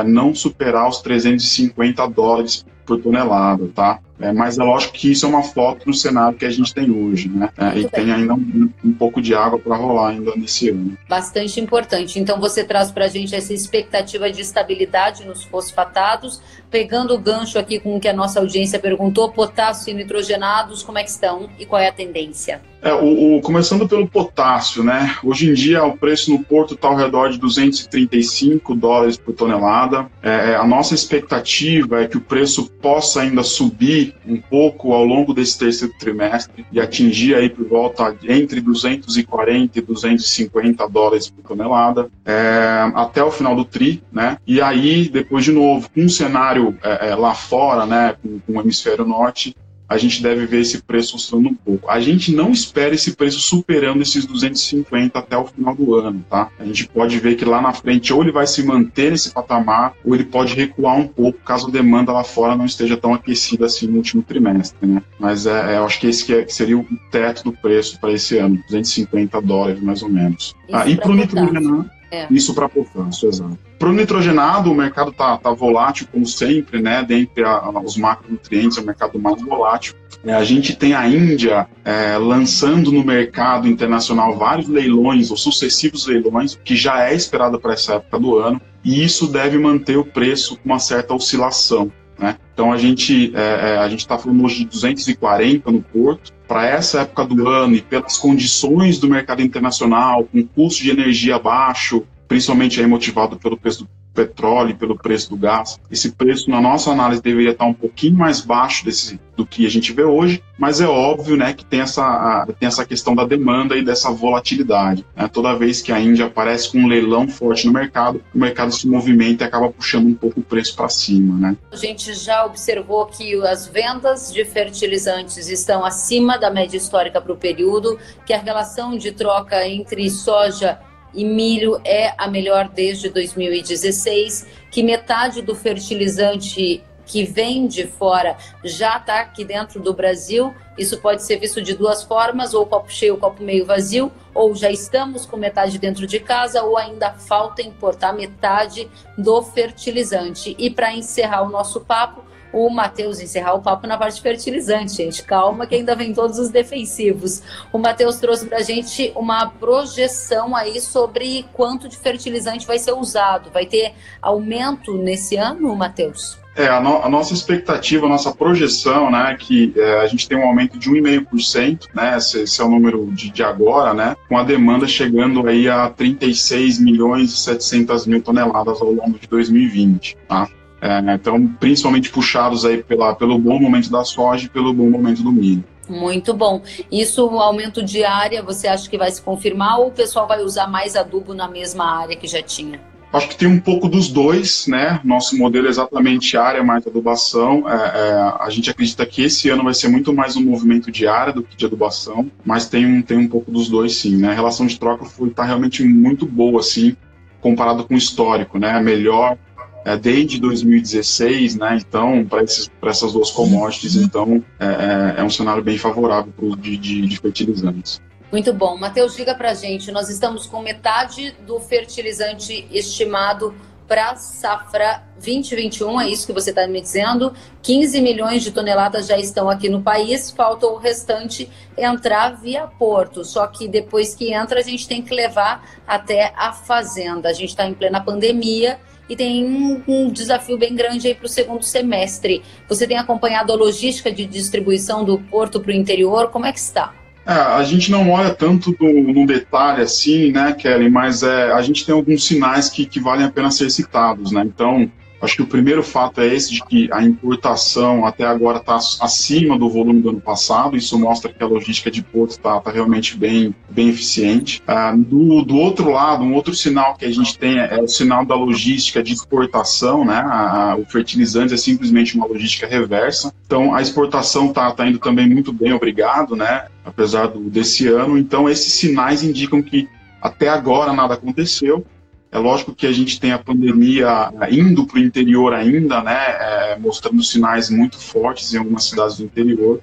não 0.05 0.36
superar 0.36 0.89
os 0.89 1.01
350 1.01 2.05
dólares 2.08 2.65
por 2.86 3.00
tonelada, 3.00 3.70
tá? 3.74 4.00
É, 4.23 4.31
mas 4.31 4.57
é 4.57 4.63
lógico 4.63 4.93
que 4.93 5.11
isso 5.11 5.25
é 5.25 5.29
uma 5.29 5.43
foto 5.43 5.85
no 5.85 5.93
cenário 5.93 6.37
que 6.37 6.45
a 6.45 6.49
gente 6.49 6.73
tem 6.73 6.89
hoje, 6.89 7.27
né? 7.27 7.49
É, 7.57 7.77
e 7.77 7.89
tem 7.89 8.11
ainda 8.11 8.33
um, 8.33 8.69
um 8.83 8.93
pouco 8.93 9.21
de 9.21 9.35
água 9.35 9.59
para 9.59 9.75
rolar 9.75 10.11
ainda 10.11 10.31
nesse 10.35 10.69
ano. 10.69 10.97
Bastante 11.09 11.59
importante. 11.59 12.19
Então 12.19 12.39
você 12.39 12.63
traz 12.63 12.89
para 12.89 13.05
a 13.05 13.07
gente 13.09 13.35
essa 13.35 13.53
expectativa 13.53 14.31
de 14.31 14.41
estabilidade 14.41 15.25
nos 15.25 15.43
fosfatados, 15.43 16.41
pegando 16.71 17.13
o 17.13 17.19
gancho 17.19 17.59
aqui 17.59 17.79
com 17.79 17.97
o 17.97 17.99
que 17.99 18.07
a 18.07 18.13
nossa 18.13 18.39
audiência 18.39 18.79
perguntou, 18.79 19.29
potássio 19.31 19.91
e 19.91 19.93
nitrogenados, 19.93 20.81
como 20.83 20.97
é 20.97 21.03
que 21.03 21.09
estão 21.09 21.49
e 21.59 21.65
qual 21.65 21.81
é 21.81 21.89
a 21.89 21.93
tendência? 21.93 22.61
É, 22.83 22.93
o, 22.93 23.37
o, 23.37 23.41
começando 23.41 23.87
pelo 23.87 24.05
potássio, 24.05 24.83
né? 24.83 25.15
Hoje 25.23 25.49
em 25.49 25.53
dia 25.53 25.85
o 25.85 25.97
preço 25.97 26.29
no 26.31 26.43
porto 26.43 26.73
está 26.73 26.89
ao 26.89 26.97
redor 26.97 27.29
de 27.29 27.39
235 27.39 28.75
dólares 28.75 29.15
por 29.15 29.33
tonelada. 29.33 30.05
É, 30.21 30.55
a 30.55 30.65
nossa 30.65 30.93
expectativa 30.93 32.01
é 32.01 32.07
que 32.07 32.17
o 32.17 32.21
preço 32.21 32.69
possa 32.81 33.21
ainda 33.21 33.41
subir 33.41 34.12
um 34.25 34.38
pouco 34.38 34.93
ao 34.93 35.03
longo 35.03 35.34
desse 35.34 35.58
terceiro 35.58 35.93
trimestre 36.00 36.65
e 36.72 36.79
atingir 36.79 37.36
aí 37.36 37.50
por 37.50 37.67
volta 37.67 38.15
entre 38.24 38.62
240 38.62 39.79
e 39.79 39.82
250 39.82 40.88
dólares 40.88 41.29
por 41.29 41.43
tonelada 41.43 42.10
é, 42.25 42.91
até 42.96 43.24
o 43.24 43.32
final 43.32 43.55
do 43.55 43.65
tri, 43.65 44.01
né? 44.12 44.38
E 44.48 44.62
aí 44.62 45.10
depois 45.10 45.43
de 45.43 45.51
novo 45.51 45.89
um 45.96 46.08
cenário 46.08 46.77
é, 46.84 47.10
é, 47.10 47.15
lá 47.15 47.34
fora, 47.34 47.86
né, 47.86 48.15
com, 48.22 48.39
com 48.39 48.58
o 48.58 48.62
hemisfério 48.62 49.05
norte, 49.05 49.55
a 49.93 49.97
gente 49.97 50.23
deve 50.23 50.47
ver 50.47 50.62
esse 50.62 50.81
preço 50.81 51.15
oscilando 51.15 51.50
um 51.50 51.53
pouco. 51.53 51.89
A 51.89 52.00
gente 52.00 52.33
não 52.33 52.51
espera 52.51 52.95
esse 52.95 53.15
preço 53.15 53.39
superando 53.39 54.01
esses 54.01 54.25
250 54.25 55.19
até 55.19 55.38
o 55.38 55.45
final 55.45 55.75
do 55.75 55.93
ano, 55.93 56.25
tá? 56.27 56.50
A 56.59 56.65
gente 56.65 56.88
pode 56.88 57.19
ver 57.19 57.35
que 57.35 57.45
lá 57.45 57.62
na 57.62 57.73
frente 57.73 58.12
ou 58.12 58.23
ele 58.23 58.31
vai 58.31 58.47
se 58.47 58.63
manter 58.63 59.12
nesse 59.12 59.31
patamar 59.31 59.93
ou 60.03 60.15
ele 60.15 60.23
pode 60.23 60.55
recuar 60.55 60.97
um 60.97 61.07
pouco 61.07 61.38
caso 61.39 61.67
a 61.67 61.71
demanda 61.71 62.12
lá 62.12 62.23
fora 62.23 62.55
não 62.55 62.65
esteja 62.65 62.97
tão 62.97 63.13
aquecida 63.13 63.67
assim 63.67 63.85
no 63.85 63.97
último 63.97 64.23
trimestre, 64.23 64.88
né? 64.88 65.03
Mas 65.19 65.45
é, 65.45 65.73
é 65.73 65.77
eu 65.77 65.85
acho 65.85 66.00
que 66.00 66.07
esse 66.07 66.25
que, 66.25 66.33
é, 66.33 66.43
que 66.43 66.53
seria 66.53 66.77
o 66.77 66.85
teto 67.12 67.43
do 67.43 67.53
preço 67.53 68.00
para 68.00 68.12
esse 68.12 68.38
ano, 68.39 68.55
250 68.67 69.39
dólares 69.41 69.79
mais 69.79 70.01
ou 70.01 70.09
menos. 70.09 70.55
ah, 70.71 70.88
e 70.88 70.95
para 70.95 71.12
o 71.12 71.13
nitrogênio, 71.13 71.85
é. 72.13 72.27
Isso 72.29 72.53
para 72.53 72.69
poupança, 72.69 73.25
exato. 73.25 73.57
Para 73.83 73.89
o 73.89 73.93
nitrogenado, 73.93 74.71
o 74.71 74.75
mercado 74.75 75.11
está 75.11 75.37
tá 75.37 75.51
volátil, 75.51 76.07
como 76.09 76.25
sempre, 76.25 76.81
né? 76.81 77.03
Dentre 77.03 77.43
a, 77.43 77.69
os 77.81 77.97
macronutrientes, 77.97 78.77
é 78.77 78.81
o 78.81 78.85
mercado 78.85 79.19
mais 79.19 79.41
volátil. 79.41 79.93
É, 80.23 80.33
a 80.33 80.41
gente 80.41 80.73
tem 80.73 80.93
a 80.93 81.05
Índia 81.05 81.67
é, 81.83 82.17
lançando 82.17 82.93
no 82.93 83.03
mercado 83.03 83.67
internacional 83.67 84.37
vários 84.37 84.69
leilões, 84.69 85.31
ou 85.31 85.35
sucessivos 85.35 86.07
leilões, 86.07 86.57
que 86.63 86.77
já 86.77 87.09
é 87.09 87.13
esperado 87.13 87.59
para 87.59 87.73
essa 87.73 87.95
época 87.95 88.19
do 88.19 88.37
ano, 88.37 88.61
e 88.85 89.03
isso 89.03 89.27
deve 89.27 89.59
manter 89.59 89.97
o 89.97 90.05
preço 90.05 90.55
com 90.55 90.69
uma 90.69 90.79
certa 90.79 91.13
oscilação. 91.13 91.91
Né? 92.17 92.37
Então 92.53 92.71
a 92.71 92.77
gente 92.77 93.33
é, 93.35 93.73
é 93.73 93.77
a 93.79 93.89
gente 93.89 93.99
está 93.99 94.17
falando 94.17 94.45
hoje 94.45 94.59
de 94.59 94.65
240 94.67 95.69
no 95.69 95.81
porto. 95.81 96.31
Para 96.47 96.67
essa 96.67 97.01
época 97.01 97.25
do 97.25 97.49
ano 97.49 97.75
e 97.75 97.81
pelas 97.81 98.17
condições 98.17 98.97
do 98.97 99.09
mercado 99.09 99.41
internacional, 99.41 100.23
com 100.23 100.41
custo 100.47 100.83
de 100.83 100.89
energia 100.89 101.37
baixo, 101.37 102.05
principalmente 102.27 102.79
aí 102.79 102.87
motivado 102.87 103.37
pelo 103.37 103.57
preço 103.57 103.83
do 103.83 103.89
petróleo, 104.13 104.75
pelo 104.75 104.97
preço 104.97 105.29
do 105.29 105.35
gás. 105.35 105.79
Esse 105.91 106.11
preço, 106.11 106.49
na 106.49 106.61
nossa 106.61 106.91
análise, 106.91 107.21
deveria 107.21 107.51
estar 107.51 107.65
um 107.65 107.73
pouquinho 107.73 108.15
mais 108.15 108.41
baixo 108.41 108.85
desse, 108.85 109.19
do 109.35 109.45
que 109.45 109.65
a 109.65 109.69
gente 109.69 109.91
vê 109.91 110.03
hoje, 110.03 110.43
mas 110.57 110.79
é 110.79 110.87
óbvio 110.87 111.35
né, 111.35 111.53
que 111.53 111.65
tem 111.65 111.81
essa, 111.81 112.45
tem 112.59 112.67
essa 112.67 112.85
questão 112.85 113.15
da 113.15 113.25
demanda 113.25 113.75
e 113.75 113.83
dessa 113.83 114.11
volatilidade. 114.11 115.05
Né? 115.15 115.27
Toda 115.27 115.55
vez 115.55 115.81
que 115.81 115.91
a 115.91 115.99
Índia 115.99 116.27
aparece 116.27 116.71
com 116.71 116.77
um 116.79 116.87
leilão 116.87 117.27
forte 117.27 117.65
no 117.65 117.73
mercado, 117.73 118.23
o 118.33 118.37
mercado 118.37 118.71
se 118.71 118.87
movimenta 118.87 119.43
e 119.43 119.47
acaba 119.47 119.69
puxando 119.69 120.07
um 120.07 120.13
pouco 120.13 120.39
o 120.39 120.43
preço 120.43 120.75
para 120.75 120.89
cima. 120.89 121.35
Né? 121.37 121.57
A 121.71 121.75
gente 121.75 122.13
já 122.13 122.45
observou 122.45 123.05
que 123.07 123.35
as 123.47 123.67
vendas 123.67 124.31
de 124.31 124.45
fertilizantes 124.45 125.49
estão 125.49 125.83
acima 125.83 126.37
da 126.37 126.51
média 126.51 126.77
histórica 126.77 127.19
para 127.19 127.33
o 127.33 127.37
período, 127.37 127.97
que 128.25 128.33
a 128.33 128.39
relação 128.39 128.95
de 128.95 129.11
troca 129.11 129.67
entre 129.67 130.09
soja 130.09 130.79
e 130.79 130.92
milho 131.13 131.79
é 131.86 132.13
a 132.17 132.27
melhor 132.27 132.70
desde 132.70 133.10
2016, 133.10 134.48
que 134.72 134.82
metade 134.82 135.41
do 135.41 135.53
fertilizante 135.53 136.84
que 137.05 137.24
vem 137.25 137.67
de 137.67 137.86
fora 137.86 138.38
já 138.63 138.98
está 138.98 139.20
aqui 139.20 139.43
dentro 139.43 139.79
do 139.79 139.93
Brasil. 139.93 140.53
Isso 140.77 140.98
pode 141.00 141.24
ser 141.24 141.38
visto 141.38 141.62
de 141.62 141.75
duas 141.75 142.01
formas, 142.03 142.53
ou 142.53 142.65
copo 142.65 142.91
cheio, 142.91 143.17
copo 143.17 143.43
meio 143.43 143.65
vazio, 143.65 144.12
ou 144.34 144.55
já 144.55 144.72
estamos 144.72 145.25
com 145.25 145.38
metade 145.38 145.77
dentro 145.77 146.08
de 146.08 146.20
casa, 146.20 146.63
ou 146.63 146.77
ainda 146.77 147.12
falta 147.13 147.62
importar 147.62 148.13
metade 148.13 148.89
do 149.17 149.41
fertilizante. 149.43 150.55
E 150.58 150.70
para 150.70 150.93
encerrar 150.93 151.43
o 151.43 151.50
nosso 151.50 151.82
papo, 151.82 152.24
o 152.53 152.69
Matheus 152.69 153.19
encerrar 153.19 153.55
o 153.55 153.62
papo 153.62 153.88
na 153.88 153.98
parte 153.98 154.22
fertilizante, 154.22 154.93
gente. 154.93 155.24
Calma 155.24 155.65
que 155.65 155.75
ainda 155.75 155.95
vem 155.95 156.13
todos 156.13 156.38
os 156.38 156.50
defensivos. 156.50 157.41
O 157.72 157.79
Matheus 157.79 158.17
trouxe 158.17 158.45
para 158.45 158.60
a 158.60 158.63
gente 158.63 159.12
uma 159.15 159.50
projeção 159.50 160.55
aí 160.55 160.79
sobre 160.79 161.45
quanto 161.51 161.89
de 161.89 161.98
fertilizante 161.98 162.67
vai 162.67 162.77
ser 162.77 162.93
usado. 162.93 163.50
Vai 163.51 163.65
ter 163.65 163.93
aumento 164.22 164.93
nesse 164.93 165.36
ano, 165.36 165.75
Matheus? 165.75 166.38
É, 166.55 166.67
a, 166.67 166.79
no, 166.79 166.98
a, 167.01 167.10
nossa 167.10 167.33
expectativa, 167.33 168.05
a 168.05 168.10
nossa 168.10 168.31
projeção, 168.31 169.10
né, 169.10 169.36
que 169.39 169.74
é, 169.75 170.01
a 170.01 170.05
gente 170.05 170.29
tem 170.29 170.38
um 170.38 170.43
aumento 170.43 170.77
de 170.77 170.88
1,5%, 170.88 171.88
né, 171.95 172.15
esse, 172.15 172.41
esse, 172.41 172.62
é 172.62 172.63
o 172.63 172.69
número 172.69 173.10
de, 173.12 173.31
de, 173.31 173.41
agora, 173.41 173.91
né, 173.91 174.15
com 174.29 174.38
a 174.38 174.43
demanda 174.43 174.88
chegando 174.88 175.48
aí 175.48 175.67
a 175.67 175.89
36 175.89 176.79
milhões 176.79 177.31
e 177.31 177.38
700 177.38 178.05
mil 178.05 178.22
toneladas 178.22 178.79
ao 178.81 178.91
longo 178.91 179.17
de 179.17 179.27
2020, 179.27 180.15
tá? 180.27 180.48
É, 180.83 181.15
então, 181.15 181.47
principalmente 181.47 182.09
puxados 182.09 182.65
aí 182.65 182.83
pela, 182.83 183.15
pelo 183.15 183.39
bom 183.39 183.57
momento 183.57 183.89
da 183.89 184.03
soja 184.03 184.47
e 184.47 184.49
pelo 184.49 184.73
bom 184.73 184.89
momento 184.89 185.23
do 185.23 185.31
milho. 185.31 185.63
Muito 185.87 186.33
bom. 186.33 186.61
Isso, 186.91 187.25
o 187.25 187.39
aumento 187.39 187.81
de 187.81 188.03
área, 188.03 188.43
você 188.43 188.67
acha 188.67 188.89
que 188.89 188.97
vai 188.97 189.09
se 189.09 189.21
confirmar 189.21 189.79
ou 189.79 189.87
o 189.87 189.91
pessoal 189.91 190.27
vai 190.27 190.41
usar 190.41 190.67
mais 190.67 190.97
adubo 190.97 191.33
na 191.33 191.47
mesma 191.47 191.85
área 191.85 192.17
que 192.17 192.27
já 192.27 192.41
tinha? 192.41 192.81
Acho 193.13 193.29
que 193.29 193.37
tem 193.37 193.47
um 193.47 193.59
pouco 193.59 193.87
dos 193.87 194.09
dois, 194.09 194.67
né? 194.67 194.99
Nosso 195.05 195.37
modelo 195.37 195.67
é 195.67 195.69
exatamente 195.69 196.35
área 196.35 196.63
mais 196.63 196.85
adubação. 196.85 197.63
É, 197.69 197.75
é, 197.75 198.33
a 198.41 198.49
gente 198.49 198.69
acredita 198.69 199.05
que 199.05 199.23
esse 199.23 199.49
ano 199.49 199.63
vai 199.63 199.73
ser 199.73 199.87
muito 199.87 200.13
mais 200.13 200.35
um 200.35 200.43
movimento 200.43 200.91
de 200.91 201.07
área 201.07 201.31
do 201.31 201.43
que 201.43 201.55
de 201.55 201.65
adubação, 201.65 202.29
mas 202.43 202.67
tem 202.67 202.85
um, 202.85 203.01
tem 203.01 203.17
um 203.17 203.27
pouco 203.27 203.49
dos 203.49 203.69
dois, 203.69 203.95
sim. 203.95 204.17
Né? 204.17 204.31
A 204.31 204.33
relação 204.33 204.65
de 204.65 204.77
troca 204.77 205.05
está 205.05 205.45
realmente 205.45 205.81
muito 205.83 206.25
boa, 206.25 206.59
assim, 206.59 206.97
comparado 207.39 207.85
com 207.85 207.93
o 207.93 207.97
histórico, 207.97 208.57
né? 208.59 208.81
Melhor 208.81 209.37
é, 209.85 209.97
desde 209.97 210.39
2016, 210.39 211.55
né? 211.55 211.77
Então, 211.77 212.25
para 212.25 212.89
essas 212.89 213.13
duas 213.13 213.31
commodities, 213.31 213.95
então 213.95 214.43
é, 214.59 214.65
é, 214.65 215.15
é, 215.19 215.23
um 215.23 215.29
cenário 215.29 215.63
bem 215.63 215.77
favorável 215.77 216.31
pro, 216.35 216.55
de, 216.55 216.77
de, 216.77 217.01
de 217.07 217.17
fertilizantes. 217.17 218.01
Muito 218.31 218.51
bom. 218.53 218.77
Matheus, 218.77 219.15
diga 219.15 219.35
para 219.35 219.53
gente, 219.53 219.91
nós 219.91 220.09
estamos 220.09 220.45
com 220.47 220.61
metade 220.61 221.35
do 221.45 221.59
fertilizante 221.59 222.67
estimado 222.71 223.53
para 223.87 224.15
safra 224.15 225.03
2021, 225.15 226.01
é 226.01 226.09
isso 226.09 226.25
que 226.25 226.33
você 226.33 226.49
está 226.49 226.65
me 226.65 226.81
dizendo. 226.81 227.33
15 227.61 228.01
milhões 228.01 228.41
de 228.41 228.51
toneladas 228.51 229.07
já 229.07 229.17
estão 229.17 229.49
aqui 229.49 229.69
no 229.69 229.83
país, 229.83 230.31
falta 230.31 230.65
o 230.65 230.77
restante 230.77 231.49
entrar 231.77 232.29
via 232.41 232.65
porto. 232.65 233.23
Só 233.23 233.45
que 233.45 233.67
depois 233.67 234.15
que 234.15 234.33
entra, 234.33 234.61
a 234.61 234.63
gente 234.63 234.87
tem 234.87 235.01
que 235.01 235.13
levar 235.13 235.63
até 235.85 236.33
a 236.35 236.53
fazenda. 236.53 237.29
A 237.29 237.33
gente 237.33 237.49
está 237.49 237.67
em 237.67 237.73
plena 237.73 238.01
pandemia 238.01 238.79
e 239.10 239.15
tem 239.15 239.45
um, 239.45 239.81
um 239.88 240.10
desafio 240.10 240.57
bem 240.57 240.75
grande 240.75 241.07
aí 241.07 241.15
para 241.15 241.25
o 241.25 241.29
segundo 241.29 241.63
semestre. 241.63 242.41
Você 242.67 242.88
tem 242.88 242.98
acompanhado 242.98 243.51
a 243.51 243.55
logística 243.55 244.12
de 244.12 244.25
distribuição 244.25 245.03
do 245.03 245.19
porto 245.19 245.60
para 245.60 245.72
o 245.72 245.75
interior? 245.75 246.29
Como 246.29 246.45
é 246.45 246.51
que 246.51 246.60
está? 246.60 246.93
É, 247.25 247.31
a 247.31 247.63
gente 247.63 247.89
não 247.89 248.10
olha 248.12 248.33
tanto 248.33 248.75
no, 248.79 249.13
no, 249.13 249.25
detalhe 249.25 249.81
assim, 249.81 250.31
né, 250.31 250.53
Kelly, 250.53 250.89
mas 250.89 251.24
é, 251.24 251.53
a 251.53 251.62
gente 251.62 251.86
tem 251.86 251.95
alguns 251.95 252.25
sinais 252.25 252.69
que, 252.69 252.86
que 252.86 253.00
valem 253.00 253.25
a 253.25 253.31
pena 253.31 253.50
ser 253.50 253.69
citados, 253.69 254.31
né? 254.31 254.43
Então, 254.45 254.91
Acho 255.23 255.37
que 255.37 255.41
o 255.41 255.47
primeiro 255.47 255.81
fato 255.81 256.19
é 256.19 256.27
esse 256.27 256.51
de 256.51 256.61
que 256.65 256.89
a 256.91 257.01
importação 257.01 258.05
até 258.05 258.25
agora 258.25 258.57
está 258.57 258.75
acima 258.75 259.57
do 259.57 259.69
volume 259.69 260.01
do 260.01 260.09
ano 260.09 260.19
passado. 260.19 260.75
Isso 260.75 260.99
mostra 260.99 261.31
que 261.31 261.41
a 261.41 261.47
logística 261.47 261.89
de 261.89 262.03
porto 262.03 262.31
está 262.31 262.59
tá 262.59 262.69
realmente 262.69 263.15
bem, 263.15 263.55
bem 263.69 263.87
eficiente. 263.87 264.61
Ah, 264.67 264.93
do, 264.93 265.41
do 265.43 265.55
outro 265.55 265.91
lado, 265.91 266.25
um 266.25 266.33
outro 266.33 266.53
sinal 266.53 266.95
que 266.95 267.05
a 267.05 267.11
gente 267.11 267.37
tem 267.37 267.57
é, 267.57 267.81
o 267.81 267.87
sinal 267.87 268.25
da 268.25 268.35
logística 268.35 269.01
de 269.01 269.13
exportação. 269.13 270.03
Né? 270.03 270.15
A, 270.15 270.71
a, 270.71 270.75
o 270.75 270.83
fertilizante 270.83 271.53
é 271.53 271.57
simplesmente 271.57 272.17
uma 272.17 272.25
logística 272.25 272.67
reversa. 272.67 273.33
Então, 273.45 273.73
a 273.73 273.81
exportação 273.81 274.47
está 274.47 274.71
tá 274.73 274.85
indo 274.85 274.99
também 274.99 275.29
muito 275.29 275.53
bem, 275.53 275.71
obrigado, 275.71 276.35
né? 276.35 276.65
apesar 276.83 277.27
do, 277.27 277.39
desse 277.49 277.87
ano. 277.87 278.17
Então, 278.17 278.49
esses 278.49 278.73
sinais 278.73 279.23
indicam 279.23 279.61
que 279.61 279.87
até 280.21 280.49
agora 280.49 280.91
nada 280.91 281.13
aconteceu 281.13 281.85
é 282.33 282.39
lógico 282.39 282.73
que 282.73 282.87
a 282.87 282.91
gente 282.91 283.19
tem 283.19 283.31
a 283.31 283.37
pandemia 283.37 284.33
indo 284.49 284.87
para 284.87 284.97
o 284.97 284.99
interior 284.99 285.53
ainda, 285.53 286.01
né, 286.01 286.17
é, 286.17 286.77
mostrando 286.79 287.21
sinais 287.23 287.69
muito 287.69 287.99
fortes 287.99 288.51
em 288.53 288.57
algumas 288.57 288.85
cidades 288.85 289.17
do 289.17 289.23
interior, 289.23 289.79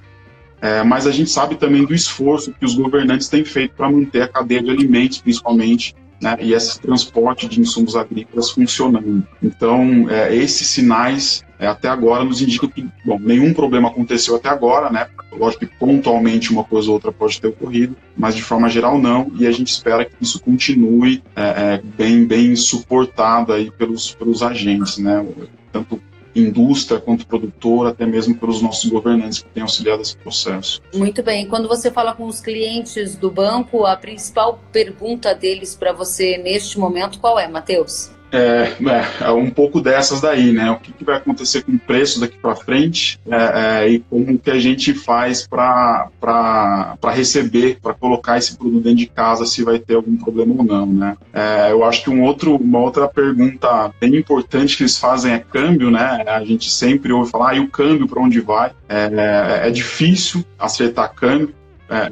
é, 0.61 0.83
mas 0.83 1.07
a 1.07 1.13
gente 1.13 1.31
sabe 1.31 1.55
também 1.55 1.87
do 1.87 1.95
esforço 1.95 2.53
que 2.53 2.67
os 2.67 2.75
governantes 2.75 3.29
têm 3.29 3.45
feito 3.45 3.75
para 3.77 3.89
manter 3.89 4.23
a 4.23 4.29
cadeia 4.29 4.61
de 4.61 4.69
alimentos, 4.69 5.19
principalmente, 5.19 5.95
né, 6.21 6.37
e 6.41 6.53
esse 6.53 6.81
transporte 6.81 7.47
de 7.49 7.61
insumos 7.61 7.95
agrícolas 7.95 8.51
funcionando. 8.51 9.25
Então, 9.41 10.11
é, 10.11 10.35
esses 10.35 10.67
sinais 10.67 11.45
até 11.67 11.89
agora 11.89 12.25
nos 12.25 12.41
indicam 12.41 12.69
que, 12.69 12.87
bom, 13.05 13.19
nenhum 13.19 13.53
problema 13.53 13.89
aconteceu 13.89 14.37
até 14.37 14.49
agora, 14.49 14.91
né? 14.91 15.09
Lógico 15.33 15.67
que 15.67 15.75
pontualmente 15.79 16.53
uma 16.53 16.65
coisa 16.65 16.89
ou 16.89 16.95
outra 16.95 17.13
pode 17.13 17.41
ter 17.41 17.49
ocorrido, 17.49 17.97
mas 18.17 18.35
de 18.35 18.43
forma 18.43 18.69
geral 18.69 18.99
não, 18.99 19.31
e 19.39 19.47
a 19.47 19.53
gente 19.53 19.69
espera 19.69 20.05
que 20.05 20.15
isso 20.21 20.41
continue 20.41 21.23
é, 21.37 21.43
é, 21.43 21.83
bem, 21.83 22.25
bem 22.25 22.57
suportado 22.57 23.53
aí 23.53 23.71
pelos, 23.71 24.15
pelos 24.15 24.43
agentes, 24.43 24.99
né? 24.99 25.25
Tanto 25.73 26.01
indústria 26.35 27.01
quanto 27.01 27.27
produtor, 27.27 27.89
até 27.89 28.07
mesmo 28.07 28.35
pelos 28.37 28.63
nossos 28.63 28.89
governantes 28.89 29.43
que 29.43 29.49
têm 29.49 29.63
auxiliado 29.63 30.03
esse 30.03 30.17
processo. 30.17 30.81
Muito 30.95 31.23
bem. 31.23 31.47
Quando 31.47 31.69
você 31.69 31.91
fala 31.91 32.15
com 32.15 32.27
os 32.27 32.41
clientes 32.41 33.17
do 33.17 33.31
banco, 33.31 33.85
a 33.85 33.97
principal 33.97 34.61
pergunta 34.73 35.35
deles 35.35 35.75
para 35.75 35.93
você 35.93 36.39
neste 36.39 36.79
momento 36.79 37.19
qual 37.19 37.39
é, 37.39 37.49
Matheus? 37.49 38.11
É, 38.33 38.77
é, 38.81 39.25
é, 39.25 39.31
um 39.31 39.51
pouco 39.51 39.81
dessas 39.81 40.21
daí, 40.21 40.53
né? 40.53 40.71
O 40.71 40.77
que, 40.77 40.93
que 40.93 41.05
vai 41.05 41.17
acontecer 41.17 41.63
com 41.63 41.73
o 41.73 41.79
preço 41.79 42.21
daqui 42.21 42.39
para 42.39 42.55
frente 42.55 43.19
é, 43.29 43.85
é, 43.85 43.89
e 43.89 44.01
como 44.01 44.39
que 44.39 44.51
a 44.51 44.59
gente 44.59 44.95
faz 44.95 45.47
para 45.47 46.09
receber, 47.13 47.79
para 47.83 47.95
colocar 47.95 48.39
esse 48.39 48.57
produto 48.57 48.83
dentro 48.83 48.99
de 48.99 49.07
casa, 49.07 49.45
se 49.47 49.65
vai 49.65 49.79
ter 49.79 49.95
algum 49.95 50.17
problema 50.17 50.55
ou 50.57 50.65
não, 50.65 50.87
né? 50.87 51.17
É, 51.33 51.73
eu 51.73 51.85
acho 51.85 52.05
que 52.05 52.11
um 52.11 52.23
outro, 52.23 52.57
uma 52.57 52.79
outra 52.79 53.09
pergunta 53.09 53.93
bem 54.01 54.17
importante 54.17 54.77
que 54.77 54.83
eles 54.85 54.99
fazem 54.99 55.33
é 55.33 55.39
câmbio, 55.39 55.91
né? 55.91 56.23
A 56.27 56.45
gente 56.45 56.71
sempre 56.71 57.13
ouve 57.13 57.31
falar, 57.31 57.51
ah, 57.51 57.55
e 57.57 57.61
o 57.61 57.69
câmbio 57.69 58.07
para 58.07 58.23
onde 58.23 58.41
vai? 58.41 58.71
É, 58.89 59.67
é, 59.67 59.71
difícil 59.71 60.45
acertar 60.59 61.13
câmbio, 61.15 61.55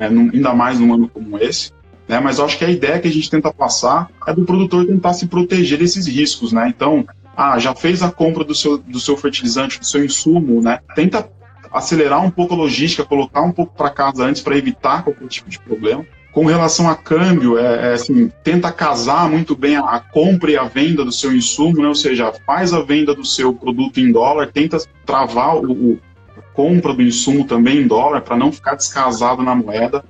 ainda 0.00 0.52
mais 0.54 0.80
num 0.80 0.92
ano 0.92 1.08
como 1.08 1.38
esse. 1.38 1.70
Né? 2.08 2.18
Mas 2.18 2.38
eu 2.38 2.46
acho 2.46 2.56
que 2.56 2.64
a 2.64 2.70
ideia 2.70 2.98
que 2.98 3.06
a 3.06 3.12
gente 3.12 3.30
tenta 3.30 3.52
passar 3.52 4.08
é 4.26 4.32
do 4.32 4.44
produtor 4.44 4.86
tentar 4.86 5.12
se 5.12 5.26
proteger 5.26 5.78
desses 5.78 6.06
riscos, 6.06 6.52
né? 6.52 6.72
Então, 6.74 7.06
ah, 7.36 7.58
já 7.58 7.74
fez 7.74 8.02
a 8.02 8.10
compra 8.10 8.42
do 8.42 8.54
seu, 8.54 8.78
do 8.78 8.98
seu 8.98 9.16
fertilizante, 9.16 9.78
do 9.78 9.86
seu 9.86 10.04
insumo, 10.04 10.62
né? 10.62 10.80
Tenta 10.96 11.28
acelerar 11.70 12.24
um 12.24 12.30
pouco 12.30 12.54
a 12.54 12.56
logística, 12.56 13.04
colocar 13.04 13.42
um 13.42 13.52
pouco 13.52 13.76
para 13.76 13.90
casa 13.90 14.24
antes 14.24 14.40
para 14.40 14.56
evitar 14.56 15.04
qualquer 15.04 15.28
tipo 15.28 15.50
de 15.50 15.60
problema. 15.60 16.04
Com 16.32 16.46
relação 16.46 16.88
a 16.88 16.94
câmbio, 16.94 17.58
é, 17.58 17.90
é 17.90 17.92
assim, 17.94 18.30
tenta 18.42 18.72
casar 18.72 19.28
muito 19.28 19.54
bem 19.54 19.76
a, 19.76 19.80
a, 19.80 20.00
compra 20.00 20.50
e 20.50 20.56
a 20.56 20.64
venda 20.64 21.04
do 21.04 21.12
seu 21.12 21.34
insumo, 21.34 21.82
né? 21.82 21.88
ou 21.88 21.94
seja, 21.94 22.32
faz 22.46 22.72
a 22.72 22.80
venda 22.80 23.14
do 23.14 23.24
seu 23.24 23.52
produto 23.52 23.98
em 23.98 24.10
dólar, 24.10 24.50
tenta 24.52 24.78
travar 25.04 25.56
o, 25.56 25.72
o 25.72 25.98
a 26.36 26.42
compra 26.54 26.94
do 26.94 27.02
insumo 27.02 27.44
também 27.44 27.78
em 27.78 27.86
dólar 27.86 28.20
para 28.20 28.36
não 28.36 28.52
ficar 28.52 28.76
descasado 28.76 29.42
na 29.42 29.54
moeda 29.54 30.04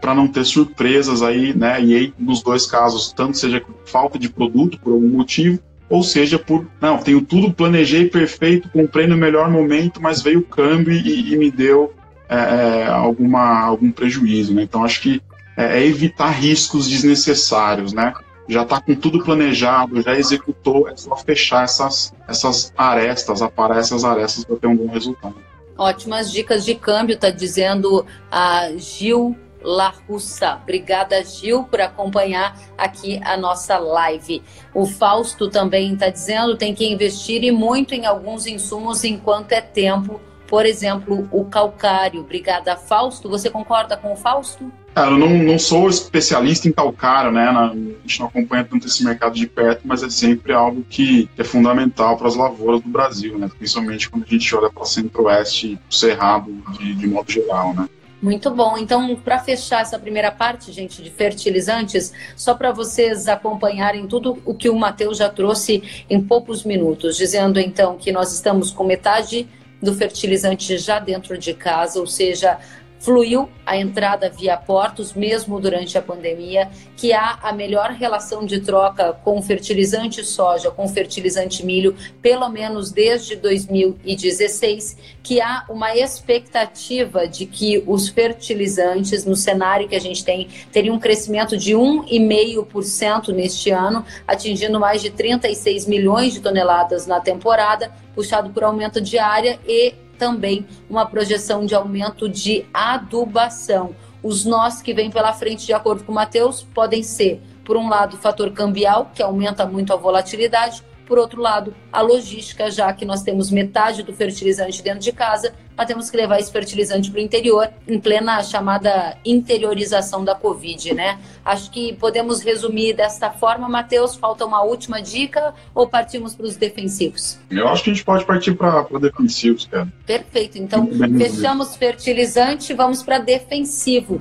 para 0.00 0.14
não 0.14 0.26
ter 0.28 0.44
surpresas 0.44 1.22
aí, 1.22 1.54
né? 1.54 1.82
E 1.82 1.94
aí, 1.94 2.14
nos 2.18 2.42
dois 2.42 2.66
casos, 2.66 3.12
tanto 3.12 3.38
seja 3.38 3.62
falta 3.84 4.18
de 4.18 4.28
produto 4.28 4.78
por 4.80 4.92
algum 4.92 5.08
motivo, 5.08 5.58
ou 5.88 6.02
seja 6.02 6.38
por, 6.38 6.66
não, 6.80 6.98
tenho 6.98 7.22
tudo, 7.22 7.52
planejei 7.52 8.08
perfeito, 8.08 8.68
comprei 8.70 9.06
no 9.06 9.16
melhor 9.16 9.48
momento, 9.48 10.02
mas 10.02 10.20
veio 10.20 10.40
o 10.40 10.44
câmbio 10.44 10.92
e, 10.92 11.32
e 11.32 11.36
me 11.36 11.50
deu 11.50 11.94
é, 12.28 12.36
é, 12.36 12.86
alguma, 12.86 13.60
algum 13.60 13.90
prejuízo, 13.92 14.52
né? 14.52 14.62
Então, 14.62 14.84
acho 14.84 15.00
que 15.00 15.22
é, 15.56 15.80
é 15.80 15.86
evitar 15.86 16.30
riscos 16.30 16.88
desnecessários, 16.88 17.92
né? 17.92 18.12
Já 18.48 18.62
está 18.62 18.80
com 18.80 18.94
tudo 18.94 19.22
planejado, 19.24 20.00
já 20.02 20.16
executou, 20.16 20.88
é 20.88 20.96
só 20.96 21.16
fechar 21.16 21.64
essas, 21.64 22.12
essas 22.28 22.72
arestas, 22.76 23.42
aparar 23.42 23.78
essas 23.78 24.04
arestas 24.04 24.44
para 24.44 24.56
ter 24.56 24.66
um 24.66 24.76
bom 24.76 24.88
resultado. 24.88 25.34
Ótimas 25.76 26.32
dicas 26.32 26.64
de 26.64 26.74
câmbio, 26.74 27.14
está 27.14 27.30
dizendo 27.30 28.06
a 28.30 28.70
Gil 28.76 29.36
Larussa. 29.66 30.60
Obrigada, 30.62 31.22
Gil, 31.24 31.64
por 31.64 31.80
acompanhar 31.80 32.56
aqui 32.78 33.20
a 33.24 33.36
nossa 33.36 33.76
live. 33.78 34.40
O 34.72 34.86
Fausto 34.86 35.50
também 35.50 35.94
está 35.94 36.08
dizendo 36.08 36.56
tem 36.56 36.72
que 36.72 36.86
investir 36.86 37.42
e 37.42 37.50
muito 37.50 37.92
em 37.92 38.06
alguns 38.06 38.46
insumos 38.46 39.02
enquanto 39.02 39.50
é 39.50 39.60
tempo. 39.60 40.20
Por 40.46 40.64
exemplo, 40.64 41.28
o 41.32 41.44
calcário. 41.46 42.20
Obrigada, 42.20 42.76
Fausto. 42.76 43.28
Você 43.28 43.50
concorda 43.50 43.96
com 43.96 44.12
o 44.12 44.16
Fausto? 44.16 44.70
Cara, 44.94 45.10
eu 45.10 45.18
não, 45.18 45.28
não 45.28 45.58
sou 45.58 45.90
especialista 45.90 46.68
em 46.68 46.72
calcário, 46.72 47.30
né? 47.30 47.48
A 47.48 47.74
gente 47.74 48.20
não 48.20 48.28
acompanha 48.28 48.64
tanto 48.64 48.86
esse 48.86 49.04
mercado 49.04 49.34
de 49.34 49.46
perto, 49.46 49.82
mas 49.84 50.02
é 50.02 50.08
sempre 50.08 50.52
algo 50.52 50.86
que 50.88 51.28
é 51.36 51.44
fundamental 51.44 52.16
para 52.16 52.28
as 52.28 52.36
lavouras 52.36 52.80
do 52.80 52.88
Brasil, 52.88 53.36
né? 53.36 53.50
Principalmente 53.58 54.08
quando 54.08 54.22
a 54.22 54.26
gente 54.26 54.54
olha 54.54 54.70
para 54.70 54.82
o 54.84 54.86
centro-oeste, 54.86 55.78
cerrado, 55.90 56.50
de, 56.78 56.94
de 56.94 57.06
modo 57.08 57.30
geral, 57.30 57.74
né? 57.74 57.88
Muito 58.20 58.50
bom. 58.50 58.78
Então, 58.78 59.14
para 59.14 59.38
fechar 59.38 59.82
essa 59.82 59.98
primeira 59.98 60.32
parte, 60.32 60.72
gente, 60.72 61.02
de 61.02 61.10
fertilizantes, 61.10 62.12
só 62.34 62.54
para 62.54 62.72
vocês 62.72 63.28
acompanharem 63.28 64.06
tudo 64.06 64.42
o 64.44 64.54
que 64.54 64.70
o 64.70 64.76
Matheus 64.76 65.18
já 65.18 65.28
trouxe 65.28 65.82
em 66.08 66.20
poucos 66.20 66.64
minutos, 66.64 67.16
dizendo 67.16 67.60
então 67.60 67.98
que 67.98 68.10
nós 68.10 68.32
estamos 68.32 68.70
com 68.70 68.84
metade 68.84 69.46
do 69.82 69.94
fertilizante 69.94 70.78
já 70.78 70.98
dentro 70.98 71.36
de 71.36 71.52
casa, 71.52 72.00
ou 72.00 72.06
seja, 72.06 72.58
Fluiu 73.06 73.48
a 73.64 73.76
entrada 73.76 74.28
via 74.28 74.56
portos, 74.56 75.12
mesmo 75.12 75.60
durante 75.60 75.96
a 75.96 76.02
pandemia, 76.02 76.68
que 76.96 77.12
há 77.12 77.38
a 77.40 77.52
melhor 77.52 77.92
relação 77.92 78.44
de 78.44 78.58
troca 78.58 79.12
com 79.22 79.40
fertilizante 79.40 80.24
soja, 80.24 80.72
com 80.72 80.88
fertilizante 80.88 81.64
milho, 81.64 81.94
pelo 82.20 82.48
menos 82.48 82.90
desde 82.90 83.36
2016, 83.36 84.96
que 85.22 85.40
há 85.40 85.64
uma 85.68 85.96
expectativa 85.96 87.28
de 87.28 87.46
que 87.46 87.80
os 87.86 88.08
fertilizantes, 88.08 89.24
no 89.24 89.36
cenário 89.36 89.88
que 89.88 89.94
a 89.94 90.00
gente 90.00 90.24
tem, 90.24 90.48
teriam 90.72 90.96
um 90.96 91.00
crescimento 91.00 91.56
de 91.56 91.74
1,5% 91.74 93.28
neste 93.28 93.70
ano, 93.70 94.04
atingindo 94.26 94.80
mais 94.80 95.00
de 95.00 95.10
36 95.10 95.86
milhões 95.86 96.32
de 96.32 96.40
toneladas 96.40 97.06
na 97.06 97.20
temporada, 97.20 97.92
puxado 98.16 98.50
por 98.50 98.64
aumento 98.64 99.00
de 99.00 99.16
área 99.16 99.60
e 99.64 99.94
também 100.16 100.66
uma 100.88 101.06
projeção 101.06 101.64
de 101.64 101.74
aumento 101.74 102.28
de 102.28 102.66
adubação. 102.72 103.94
Os 104.22 104.44
nós 104.44 104.82
que 104.82 104.92
vêm 104.92 105.10
pela 105.10 105.32
frente, 105.32 105.66
de 105.66 105.72
acordo 105.72 106.04
com 106.04 106.12
o 106.12 106.14
Matheus, 106.14 106.66
podem 106.74 107.02
ser, 107.02 107.40
por 107.64 107.76
um 107.76 107.88
lado, 107.88 108.14
o 108.14 108.18
fator 108.18 108.50
cambial, 108.50 109.10
que 109.14 109.22
aumenta 109.22 109.66
muito 109.66 109.92
a 109.92 109.96
volatilidade, 109.96 110.82
por 111.06 111.18
outro 111.18 111.40
lado, 111.40 111.74
a 111.92 112.00
logística, 112.00 112.70
já 112.70 112.92
que 112.92 113.04
nós 113.04 113.22
temos 113.22 113.50
metade 113.50 114.02
do 114.02 114.12
fertilizante 114.12 114.82
dentro 114.82 115.00
de 115.00 115.12
casa, 115.12 115.54
nós 115.76 115.86
temos 115.86 116.10
que 116.10 116.16
levar 116.16 116.38
esse 116.40 116.50
fertilizante 116.50 117.10
para 117.10 117.18
o 117.18 117.22
interior, 117.22 117.68
em 117.86 118.00
plena 118.00 118.42
chamada 118.42 119.16
interiorização 119.24 120.24
da 120.24 120.34
Covid, 120.34 120.94
né? 120.94 121.18
Acho 121.44 121.70
que 121.70 121.92
podemos 121.94 122.40
resumir 122.40 122.94
desta 122.94 123.30
forma. 123.30 123.68
Matheus, 123.68 124.16
falta 124.16 124.44
uma 124.44 124.62
última 124.62 125.02
dica 125.02 125.54
ou 125.74 125.86
partimos 125.86 126.34
para 126.34 126.46
os 126.46 126.56
defensivos? 126.56 127.38
Eu 127.50 127.68
acho 127.68 127.84
que 127.84 127.90
a 127.90 127.94
gente 127.94 128.04
pode 128.04 128.24
partir 128.24 128.54
para 128.54 128.86
defensivos, 128.98 129.66
cara. 129.66 129.86
Perfeito. 130.06 130.58
Então, 130.58 130.88
fechamos 131.18 131.76
fertilizante, 131.76 132.72
vamos 132.72 133.02
para 133.02 133.18
defensivo. 133.18 134.18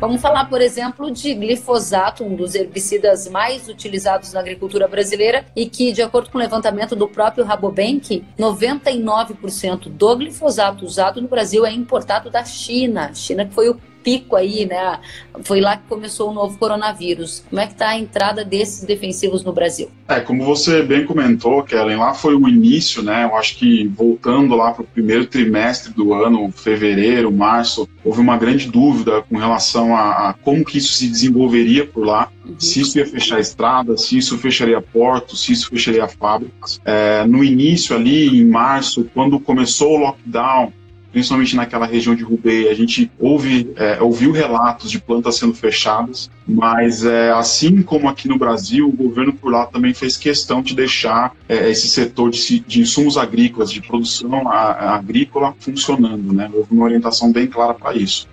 Vamos 0.00 0.22
falar, 0.22 0.48
por 0.48 0.62
exemplo, 0.62 1.10
de 1.10 1.34
glifosato, 1.34 2.24
um 2.24 2.34
dos 2.34 2.54
herbicidas 2.54 3.28
mais 3.28 3.68
utilizados 3.68 4.32
na 4.32 4.40
agricultura 4.40 4.88
brasileira 4.88 5.44
e 5.54 5.68
que, 5.68 5.92
de 5.92 6.00
acordo 6.00 6.30
com 6.30 6.38
o 6.38 6.40
levantamento 6.40 6.96
do 6.96 7.06
próprio 7.06 7.44
Rabobank, 7.44 8.24
99% 8.38 9.90
do 9.90 10.16
glifosato 10.16 10.86
usado 10.86 11.20
no 11.20 11.28
Brasil 11.28 11.66
é 11.66 11.72
importado 11.72 12.30
da 12.30 12.42
China. 12.46 13.12
China 13.14 13.44
que 13.44 13.52
foi 13.52 13.68
o 13.68 13.78
pico 14.02 14.36
aí, 14.36 14.66
né? 14.66 14.98
Foi 15.44 15.60
lá 15.60 15.76
que 15.76 15.88
começou 15.88 16.30
o 16.30 16.34
novo 16.34 16.58
coronavírus. 16.58 17.44
Como 17.48 17.60
é 17.60 17.66
que 17.66 17.72
está 17.72 17.90
a 17.90 17.98
entrada 17.98 18.44
desses 18.44 18.84
defensivos 18.84 19.42
no 19.44 19.52
Brasil? 19.52 19.90
É, 20.08 20.20
como 20.20 20.44
você 20.44 20.82
bem 20.82 21.04
comentou, 21.04 21.62
Kellen, 21.62 21.96
lá 21.96 22.14
foi 22.14 22.34
o 22.34 22.48
início, 22.48 23.02
né? 23.02 23.24
Eu 23.24 23.36
acho 23.36 23.56
que 23.56 23.86
voltando 23.88 24.54
lá 24.54 24.72
para 24.72 24.82
o 24.82 24.86
primeiro 24.86 25.26
trimestre 25.26 25.92
do 25.92 26.12
ano, 26.12 26.50
fevereiro, 26.50 27.30
março, 27.30 27.88
houve 28.04 28.20
uma 28.20 28.36
grande 28.36 28.68
dúvida 28.68 29.22
com 29.22 29.36
relação 29.36 29.96
a, 29.96 30.30
a 30.30 30.32
como 30.32 30.64
que 30.64 30.78
isso 30.78 30.94
se 30.94 31.08
desenvolveria 31.08 31.86
por 31.86 32.04
lá, 32.04 32.28
uhum. 32.44 32.58
se 32.58 32.80
isso 32.80 32.98
ia 32.98 33.06
fechar 33.06 33.36
a 33.36 33.40
estrada, 33.40 33.96
se 33.96 34.18
isso 34.18 34.36
fecharia 34.38 34.80
portos, 34.80 35.44
se 35.44 35.52
isso 35.52 35.68
fecharia 35.68 36.08
fábricas. 36.08 36.80
É, 36.84 37.24
no 37.24 37.44
início 37.44 37.94
ali, 37.94 38.40
em 38.40 38.44
março, 38.44 39.08
quando 39.14 39.38
começou 39.38 39.96
o 39.96 39.98
lockdown, 39.98 40.72
principalmente 41.12 41.56
naquela 41.56 41.86
região 41.86 42.14
de 42.14 42.24
Hubei, 42.24 42.68
a 42.68 42.74
gente 42.74 43.10
ouve, 43.18 43.72
é, 43.76 44.00
ouviu 44.00 44.32
relatos 44.32 44.90
de 44.90 45.00
plantas 45.00 45.36
sendo 45.36 45.54
fechadas, 45.54 46.30
mas 46.46 47.04
é, 47.04 47.30
assim 47.32 47.82
como 47.82 48.08
aqui 48.08 48.28
no 48.28 48.38
Brasil, 48.38 48.88
o 48.88 48.92
governo 48.92 49.32
por 49.32 49.50
lá 49.50 49.66
também 49.66 49.92
fez 49.92 50.16
questão 50.16 50.62
de 50.62 50.74
deixar 50.74 51.34
é, 51.48 51.68
esse 51.70 51.88
setor 51.88 52.30
de, 52.30 52.60
de, 52.60 52.80
insumos 52.80 53.16
agrícolas, 53.16 53.72
de 53.72 53.80
produção 53.80 54.48
a, 54.48 54.52
a 54.52 54.94
agrícola 54.96 55.54
funcionando, 55.58 56.32
né? 56.32 56.48
Houve 56.52 56.72
uma 56.72 56.84
orientação 56.84 57.32
bem 57.32 57.46
clara 57.46 57.74
para 57.74 57.94
isso. 57.94 58.28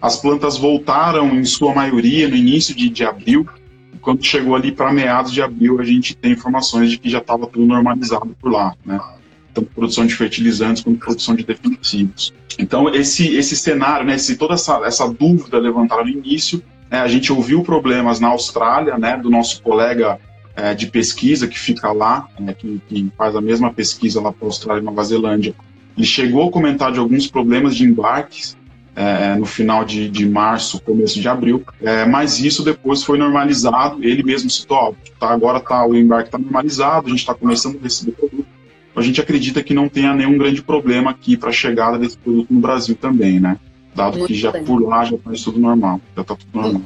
As 0.00 0.16
plantas 0.16 0.56
voltaram, 0.56 1.34
em 1.38 1.44
sua 1.44 1.74
maioria, 1.74 2.28
no 2.28 2.36
início 2.36 2.74
de, 2.74 2.88
de 2.88 3.04
abril, 3.04 3.46
quando 4.00 4.24
chegou 4.24 4.54
ali 4.54 4.72
para 4.72 4.92
meados 4.92 5.32
de 5.32 5.42
abril, 5.42 5.80
a 5.80 5.84
gente 5.84 6.16
tem 6.16 6.32
informações 6.32 6.90
de 6.90 6.98
que 6.98 7.10
já 7.10 7.18
estava 7.18 7.46
tudo 7.46 7.66
normalizado 7.66 8.34
por 8.40 8.50
lá, 8.50 8.74
né? 8.84 8.98
Tanto 9.52 9.70
produção 9.74 10.06
de 10.06 10.14
fertilizantes 10.14 10.82
quanto 10.82 10.98
produção 10.98 11.34
de 11.34 11.44
defensivos. 11.44 12.32
Então, 12.58 12.92
esse, 12.94 13.34
esse 13.34 13.56
cenário, 13.56 14.06
né, 14.06 14.16
esse, 14.16 14.36
toda 14.36 14.54
essa, 14.54 14.80
essa 14.84 15.08
dúvida 15.08 15.58
levantada 15.58 16.02
no 16.02 16.08
início, 16.08 16.62
né, 16.90 17.00
a 17.00 17.08
gente 17.08 17.32
ouviu 17.32 17.62
problemas 17.62 18.20
na 18.20 18.28
Austrália, 18.28 18.98
né, 18.98 19.16
do 19.16 19.30
nosso 19.30 19.62
colega 19.62 20.18
é, 20.56 20.74
de 20.74 20.86
pesquisa 20.86 21.46
que 21.48 21.58
fica 21.58 21.92
lá, 21.92 22.26
né, 22.38 22.54
que, 22.54 22.80
que, 22.88 23.12
faz 23.16 23.34
a 23.34 23.40
mesma 23.40 23.72
pesquisa 23.72 24.20
lá 24.20 24.32
para 24.32 24.46
a 24.46 24.48
Austrália 24.48 24.80
e 24.80 24.84
Nova 24.84 25.02
Zelândia. 25.04 25.54
Ele 25.96 26.06
chegou 26.06 26.48
a 26.48 26.52
comentar 26.52 26.92
de 26.92 26.98
alguns 26.98 27.26
problemas 27.26 27.74
de 27.76 27.84
embarques 27.84 28.56
é, 28.94 29.34
no 29.36 29.46
final 29.46 29.84
de, 29.84 30.08
de, 30.08 30.28
março, 30.28 30.80
começo 30.82 31.20
de 31.20 31.28
abril, 31.28 31.64
é, 31.80 32.04
mas 32.04 32.40
isso 32.40 32.62
depois 32.62 33.02
foi 33.02 33.16
normalizado. 33.16 34.02
Ele 34.04 34.22
mesmo 34.22 34.50
citou: 34.50 34.76
ó, 34.76 34.92
tá, 35.18 35.30
agora 35.30 35.60
tá, 35.60 35.86
o 35.86 35.96
embarque 35.96 36.28
está 36.28 36.38
normalizado, 36.38 37.06
a 37.06 37.10
gente 37.10 37.20
está 37.20 37.34
começando 37.34 37.78
a 37.78 37.82
receber 37.82 38.12
produto 38.12 38.39
a 38.94 39.02
gente 39.02 39.20
acredita 39.20 39.62
que 39.62 39.74
não 39.74 39.88
tenha 39.88 40.14
nenhum 40.14 40.36
grande 40.36 40.62
problema 40.62 41.10
aqui 41.10 41.36
para 41.36 41.50
a 41.50 41.52
chegada 41.52 41.98
desse 41.98 42.16
produto 42.18 42.52
no 42.52 42.60
Brasil 42.60 42.96
também, 42.96 43.40
né? 43.40 43.56
Dado 43.94 44.18
Muito 44.18 44.28
que 44.28 44.34
já 44.34 44.50
bem. 44.50 44.64
por 44.64 44.80
lá 44.82 45.04
já 45.04 45.16
está 45.16 45.30
tudo 45.44 45.58
normal, 45.58 46.00
já 46.14 46.22
está 46.22 46.34
tudo 46.34 46.50
normal. 46.52 46.82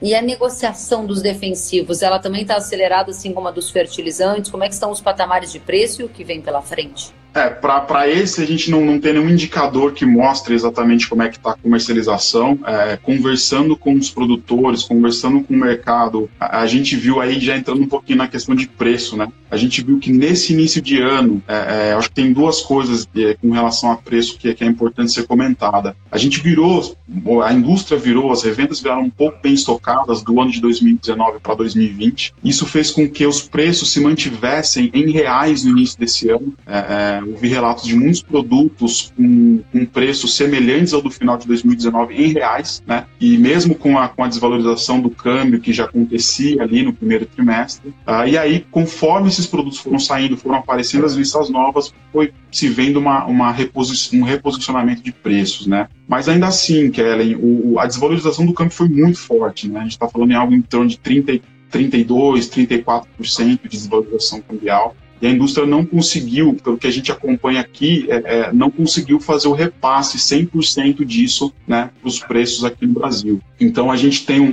E 0.00 0.14
a 0.14 0.20
negociação 0.20 1.06
dos 1.06 1.22
defensivos, 1.22 2.02
ela 2.02 2.18
também 2.18 2.42
está 2.42 2.56
acelerada, 2.56 3.10
assim 3.10 3.32
como 3.32 3.48
a 3.48 3.50
dos 3.50 3.70
fertilizantes? 3.70 4.50
Como 4.50 4.62
é 4.62 4.68
que 4.68 4.74
estão 4.74 4.90
os 4.90 5.00
patamares 5.00 5.50
de 5.50 5.58
preço 5.58 6.02
e 6.02 6.04
o 6.04 6.08
que 6.08 6.22
vem 6.22 6.40
pela 6.40 6.60
frente? 6.60 7.14
É, 7.36 7.50
para 7.50 8.08
esse 8.08 8.42
a 8.42 8.46
gente 8.46 8.70
não, 8.70 8.82
não 8.82 8.98
tem 8.98 9.12
nenhum 9.12 9.28
indicador 9.28 9.92
que 9.92 10.06
mostre 10.06 10.54
exatamente 10.54 11.06
como 11.06 11.22
é 11.22 11.28
que 11.28 11.36
está 11.36 11.50
a 11.50 11.56
comercialização. 11.56 12.58
É, 12.66 12.96
conversando 12.96 13.76
com 13.76 13.92
os 13.94 14.10
produtores, 14.10 14.84
conversando 14.84 15.42
com 15.42 15.52
o 15.52 15.56
mercado, 15.56 16.30
a, 16.40 16.60
a, 16.60 16.66
gente 16.66 16.96
viu 16.96 17.20
aí 17.20 17.38
já 17.38 17.54
entrando 17.54 17.82
um 17.82 17.86
pouquinho 17.86 18.18
na 18.18 18.26
questão 18.26 18.54
de 18.54 18.66
preço, 18.66 19.18
né? 19.18 19.28
A 19.56 19.58
gente 19.58 19.82
viu 19.82 19.98
que 19.98 20.12
nesse 20.12 20.52
início 20.52 20.82
de 20.82 21.00
ano, 21.00 21.42
é, 21.48 21.88
é, 21.88 21.92
acho 21.94 22.10
que 22.10 22.14
tem 22.14 22.30
duas 22.30 22.60
coisas 22.60 23.08
é, 23.16 23.32
com 23.40 23.50
relação 23.52 23.90
a 23.90 23.96
preço 23.96 24.36
que, 24.36 24.52
que, 24.52 24.62
é 24.62 24.66
importante 24.66 25.12
ser 25.12 25.26
comentada. 25.26 25.96
A 26.12 26.18
gente 26.18 26.42
virou, 26.42 26.94
a 27.42 27.54
indústria 27.54 27.98
virou, 27.98 28.30
as 28.30 28.42
revendas 28.42 28.80
viraram 28.80 29.00
um 29.00 29.08
pouco 29.08 29.38
bem 29.42 29.54
estocadas 29.54 30.22
do 30.22 30.38
ano 30.38 30.50
de 30.50 30.60
2019 30.60 31.38
para 31.40 31.54
2020. 31.54 32.34
Isso 32.44 32.66
fez 32.66 32.90
com 32.90 33.08
que 33.08 33.26
os 33.26 33.40
preços 33.40 33.90
se 33.92 33.98
mantivessem 33.98 34.90
em 34.92 35.10
reais 35.10 35.64
no 35.64 35.70
início 35.70 35.98
desse 35.98 36.28
ano. 36.28 36.52
É, 36.66 36.76
é 36.76 37.36
vi 37.40 37.48
relatos 37.48 37.84
de 37.84 37.96
muitos 37.96 38.20
produtos 38.20 39.10
com, 39.16 39.62
com 39.72 39.86
preços 39.86 40.36
semelhantes 40.36 40.92
ao 40.92 41.00
do 41.00 41.10
final 41.10 41.38
de 41.38 41.46
2019 41.46 42.14
em 42.14 42.32
reais, 42.34 42.82
né? 42.86 43.06
E 43.18 43.38
mesmo 43.38 43.74
com 43.74 43.98
a, 43.98 44.06
com 44.06 44.22
a 44.22 44.28
desvalorização 44.28 45.00
do 45.00 45.08
câmbio 45.08 45.60
que 45.60 45.72
já 45.72 45.84
acontecia 45.84 46.62
ali 46.62 46.82
no 46.82 46.92
primeiro 46.92 47.24
trimestre. 47.24 47.88
Uh, 48.06 48.28
e 48.28 48.36
aí, 48.36 48.66
conforme 48.70 49.28
esses 49.28 49.45
produtos 49.46 49.78
foram 49.78 49.98
saindo, 49.98 50.36
foram 50.36 50.56
aparecendo 50.56 51.04
as 51.04 51.14
listas 51.14 51.48
novas, 51.48 51.92
foi 52.12 52.32
se 52.50 52.68
vendo 52.68 52.98
uma, 52.98 53.24
uma 53.26 53.52
reposi 53.52 54.16
um 54.16 54.22
reposicionamento 54.22 55.02
de 55.02 55.12
preços, 55.12 55.66
né? 55.66 55.88
Mas 56.08 56.28
ainda 56.28 56.46
assim, 56.46 56.90
Kellen, 56.90 57.36
o, 57.36 57.78
a 57.78 57.86
desvalorização 57.86 58.44
do 58.44 58.52
câmbio 58.52 58.74
foi 58.74 58.88
muito 58.88 59.18
forte, 59.18 59.68
né? 59.68 59.80
A 59.80 59.82
gente 59.82 59.92
está 59.92 60.08
falando 60.08 60.30
em 60.30 60.34
algo 60.34 60.54
em 60.54 60.62
torno 60.62 60.88
de 60.88 60.98
30, 60.98 61.40
32, 61.70 62.48
34% 62.50 63.60
de 63.62 63.68
desvalorização 63.68 64.40
cambial 64.40 64.94
e 65.20 65.26
a 65.26 65.30
indústria 65.30 65.66
não 65.66 65.84
conseguiu, 65.84 66.54
pelo 66.62 66.76
que 66.76 66.86
a 66.86 66.90
gente 66.90 67.10
acompanha 67.10 67.60
aqui, 67.60 68.06
é, 68.08 68.16
é, 68.16 68.52
não 68.52 68.70
conseguiu 68.70 69.18
fazer 69.18 69.48
o 69.48 69.52
repasse 69.52 70.18
100% 70.18 71.04
disso 71.04 71.52
né, 71.66 71.90
para 72.00 72.08
os 72.08 72.20
preços 72.20 72.64
aqui 72.64 72.86
no 72.86 72.92
Brasil. 72.92 73.40
Então 73.58 73.90
a 73.90 73.96
gente 73.96 74.26
tem 74.26 74.40
um, 74.40 74.46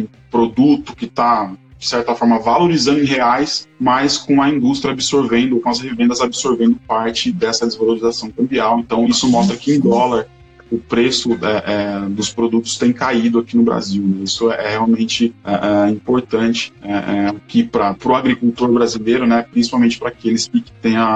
um 0.00 0.06
produto 0.30 0.94
que 0.94 1.04
está, 1.04 1.52
de 1.78 1.86
certa 1.86 2.14
forma, 2.14 2.38
valorizando 2.40 3.00
em 3.00 3.04
reais, 3.04 3.68
mas 3.78 4.18
com 4.18 4.42
a 4.42 4.48
indústria 4.48 4.92
absorvendo, 4.92 5.60
com 5.60 5.68
as 5.68 5.80
revendas 5.80 6.20
absorvendo 6.20 6.76
parte 6.86 7.30
dessa 7.30 7.66
desvalorização 7.66 8.30
cambial. 8.30 8.80
Então 8.80 9.06
isso 9.06 9.28
mostra 9.28 9.56
que 9.56 9.74
em 9.74 9.80
dólar 9.80 10.26
o 10.70 10.76
preço 10.76 11.32
é, 11.32 12.04
é, 12.04 12.08
dos 12.08 12.30
produtos 12.30 12.76
tem 12.76 12.92
caído 12.92 13.38
aqui 13.38 13.56
no 13.56 13.62
Brasil. 13.62 14.02
Né? 14.02 14.24
Isso 14.24 14.50
é 14.50 14.70
realmente 14.70 15.34
é, 15.44 15.86
é 15.86 15.90
importante 15.90 16.72
é, 16.82 16.92
é, 16.92 17.26
aqui 17.28 17.62
para 17.62 17.96
o 18.04 18.14
agricultor 18.14 18.70
brasileiro, 18.70 19.26
né? 19.26 19.46
principalmente 19.50 19.98
para 19.98 20.08
aqueles 20.08 20.48
que 20.48 20.62
têm 20.82 20.96
a, 20.96 21.06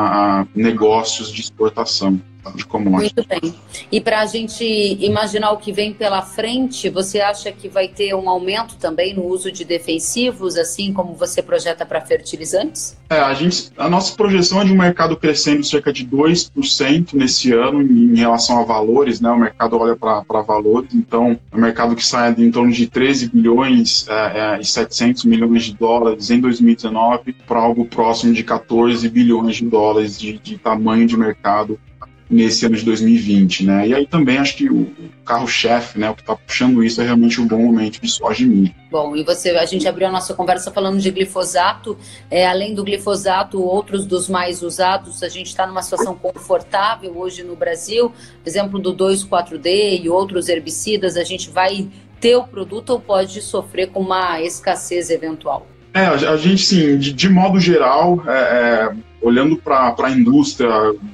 a 0.40 0.46
negócios 0.54 1.30
de 1.30 1.40
exportação 1.40 2.20
Muito 3.00 3.26
bem. 3.26 3.54
E 3.90 4.00
para 4.00 4.20
a 4.20 4.26
gente 4.26 4.64
imaginar 5.00 5.52
o 5.52 5.58
que 5.58 5.72
vem 5.72 5.92
pela 5.92 6.22
frente, 6.22 6.88
você 6.88 7.20
acha 7.20 7.52
que 7.52 7.68
vai 7.68 7.88
ter 7.88 8.14
um 8.14 8.28
aumento 8.28 8.76
também 8.76 9.14
no 9.14 9.24
uso 9.24 9.52
de 9.52 9.64
defensivos, 9.64 10.56
assim 10.56 10.92
como 10.92 11.14
você 11.14 11.42
projeta 11.42 11.86
para 11.86 12.00
fertilizantes? 12.00 12.96
É, 13.08 13.18
a, 13.18 13.32
gente, 13.34 13.70
a 13.76 13.88
nossa 13.88 14.14
projeção 14.16 14.60
é 14.60 14.64
de 14.64 14.72
um 14.72 14.76
mercado 14.76 15.16
crescendo 15.16 15.64
cerca 15.64 15.92
de 15.92 16.04
2% 16.06 17.14
nesse 17.14 17.52
ano 17.52 17.80
em 17.80 18.16
relação 18.16 18.58
a 18.58 18.64
valores, 18.64 19.20
né? 19.20 19.30
O 19.30 19.38
mercado 19.38 19.78
olha 19.78 19.94
para 19.96 20.42
valores, 20.42 20.92
então 20.94 21.38
é 21.52 21.56
um 21.56 21.60
mercado 21.60 21.94
que 21.94 22.04
sai 22.04 22.34
de 22.34 22.42
em 22.42 22.50
torno 22.50 22.72
de 22.72 22.86
13 22.86 23.28
bilhões 23.28 24.06
é, 24.08 24.56
é, 24.56 24.60
e 24.60 24.64
700 24.64 25.24
milhões 25.24 25.64
de 25.64 25.74
dólares 25.74 26.30
em 26.30 26.40
2019 26.40 27.34
para 27.46 27.60
algo 27.60 27.84
próximo 27.84 28.32
de 28.32 28.42
14 28.42 29.08
bilhões 29.08 29.56
de 29.56 29.64
dólares 29.64 30.18
de, 30.18 30.38
de 30.38 30.58
tamanho 30.58 31.06
de 31.06 31.16
mercado 31.16 31.78
nesse 32.32 32.64
ano 32.64 32.74
de 32.74 32.84
2020, 32.84 33.66
né? 33.66 33.88
E 33.88 33.94
aí 33.94 34.06
também 34.06 34.38
acho 34.38 34.56
que 34.56 34.68
o 34.68 34.90
carro-chefe, 35.24 35.98
né, 35.98 36.10
o 36.10 36.14
que 36.14 36.22
está 36.22 36.34
puxando 36.34 36.82
isso 36.82 37.00
é 37.00 37.04
realmente 37.04 37.38
o 37.40 37.44
um 37.44 37.46
bom 37.46 37.58
momento 37.58 38.00
de 38.00 38.08
soja 38.08 38.42
e 38.42 38.46
milho. 38.46 38.74
Bom, 38.90 39.14
e 39.14 39.22
você, 39.22 39.50
a 39.50 39.66
gente 39.66 39.86
abriu 39.86 40.08
a 40.08 40.10
nossa 40.10 40.34
conversa 40.34 40.70
falando 40.70 40.98
de 40.98 41.10
glifosato, 41.10 41.96
é, 42.30 42.46
além 42.46 42.74
do 42.74 42.82
glifosato, 42.82 43.62
outros 43.62 44.06
dos 44.06 44.28
mais 44.28 44.62
usados, 44.62 45.22
a 45.22 45.28
gente 45.28 45.48
está 45.48 45.66
numa 45.66 45.82
situação 45.82 46.14
confortável 46.14 47.16
hoje 47.16 47.42
no 47.42 47.54
Brasil, 47.54 48.12
exemplo 48.44 48.78
do 48.78 48.94
2,4-D 48.94 50.00
e 50.02 50.08
outros 50.08 50.48
herbicidas, 50.48 51.16
a 51.16 51.24
gente 51.24 51.50
vai 51.50 51.88
ter 52.20 52.36
o 52.36 52.44
produto 52.44 52.90
ou 52.90 53.00
pode 53.00 53.42
sofrer 53.42 53.90
com 53.90 54.00
uma 54.00 54.40
escassez 54.40 55.10
eventual? 55.10 55.66
É, 55.94 56.06
a 56.06 56.36
gente, 56.36 56.62
sim, 56.62 56.96
de, 56.96 57.12
de 57.12 57.28
modo 57.28 57.60
geral, 57.60 58.22
é, 58.26 58.32
é, 58.32 58.90
olhando 59.22 59.56
para 59.56 59.94
a 59.96 60.10
indústria 60.10 60.70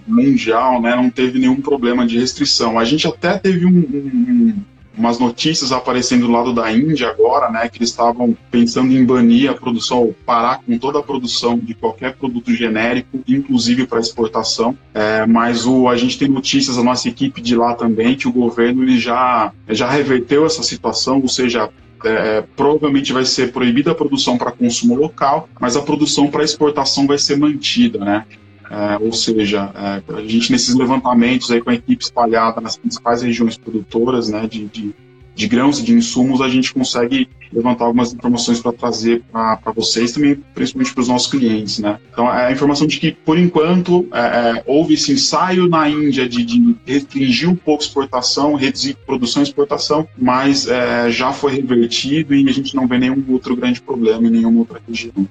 mundial, 0.06 0.80
né, 0.80 0.96
não 0.96 1.10
teve 1.10 1.38
nenhum 1.38 1.60
problema 1.60 2.06
de 2.06 2.18
restrição. 2.18 2.78
A 2.78 2.84
gente 2.84 3.06
até 3.06 3.38
teve 3.38 3.66
um, 3.66 3.78
um, 3.78 4.54
umas 4.96 5.18
notícias 5.18 5.70
aparecendo 5.70 6.26
do 6.26 6.32
lado 6.32 6.52
da 6.52 6.72
Índia 6.72 7.08
agora, 7.08 7.50
né, 7.50 7.68
que 7.68 7.78
eles 7.78 7.90
estavam 7.90 8.36
pensando 8.50 8.92
em 8.92 9.04
banir 9.04 9.50
a 9.50 9.54
produção, 9.54 10.14
parar 10.26 10.60
com 10.62 10.76
toda 10.78 10.98
a 10.98 11.02
produção 11.02 11.58
de 11.58 11.74
qualquer 11.74 12.16
produto 12.16 12.52
genérico, 12.52 13.20
inclusive 13.28 13.86
para 13.86 14.00
exportação. 14.00 14.76
É, 14.92 15.24
mas 15.26 15.66
o, 15.66 15.88
a 15.88 15.96
gente 15.96 16.18
tem 16.18 16.28
notícias, 16.28 16.78
a 16.78 16.82
nossa 16.82 17.08
equipe 17.08 17.40
de 17.40 17.54
lá 17.54 17.74
também, 17.74 18.16
que 18.16 18.26
o 18.26 18.32
governo 18.32 18.82
ele 18.82 18.98
já, 18.98 19.52
já 19.68 19.88
reverteu 19.88 20.44
essa 20.44 20.62
situação, 20.62 21.20
ou 21.20 21.28
seja, 21.28 21.70
é, 22.04 22.38
é, 22.38 22.44
provavelmente 22.56 23.12
vai 23.12 23.24
ser 23.24 23.52
proibida 23.52 23.92
a 23.92 23.94
produção 23.94 24.38
para 24.38 24.52
consumo 24.52 24.94
local, 24.94 25.48
mas 25.60 25.76
a 25.76 25.82
produção 25.82 26.30
para 26.30 26.44
exportação 26.44 27.06
vai 27.06 27.18
ser 27.18 27.36
mantida, 27.36 27.98
né? 27.98 28.24
É, 28.70 28.98
ou 29.02 29.12
seja, 29.12 29.72
é, 29.74 30.14
a 30.14 30.20
gente 30.26 30.52
nesses 30.52 30.74
levantamentos 30.74 31.50
aí 31.50 31.60
com 31.60 31.70
a 31.70 31.74
equipe 31.74 32.02
espalhada 32.02 32.60
nas 32.60 32.76
principais 32.76 33.22
regiões 33.22 33.56
produtoras, 33.56 34.28
né, 34.28 34.46
de, 34.46 34.66
de 34.66 34.94
de 35.38 35.46
grãos 35.46 35.78
e 35.78 35.84
de 35.84 35.92
insumos, 35.92 36.40
a 36.40 36.48
gente 36.48 36.74
consegue 36.74 37.28
levantar 37.52 37.84
algumas 37.84 38.12
informações 38.12 38.60
para 38.60 38.72
trazer 38.72 39.22
para 39.32 39.72
vocês 39.72 40.10
também, 40.10 40.34
principalmente 40.52 40.92
para 40.92 41.00
os 41.00 41.06
nossos 41.06 41.30
clientes, 41.30 41.78
né? 41.78 41.96
Então, 42.12 42.26
é 42.26 42.48
a 42.48 42.52
informação 42.52 42.88
de 42.88 42.98
que, 42.98 43.12
por 43.12 43.38
enquanto, 43.38 44.08
é, 44.12 44.18
é, 44.18 44.64
houve 44.66 44.94
esse 44.94 45.12
ensaio 45.12 45.68
na 45.68 45.88
Índia 45.88 46.28
de, 46.28 46.44
de, 46.44 46.76
restringir 46.84 47.48
um 47.48 47.54
pouco 47.54 47.84
a 47.84 47.86
exportação, 47.86 48.56
reduzir 48.56 48.96
produção 49.06 49.40
e 49.40 49.44
exportação, 49.44 50.08
mas 50.18 50.66
é, 50.66 51.08
já 51.08 51.32
foi 51.32 51.54
revertido 51.54 52.34
e 52.34 52.48
a 52.48 52.52
gente 52.52 52.74
não 52.74 52.88
vê 52.88 52.98
nenhum 52.98 53.24
outro 53.28 53.54
grande 53.54 53.80
problema 53.80 54.26
em 54.26 54.30
nenhuma 54.30 54.58
outra 54.58 54.82
região. 54.88 55.28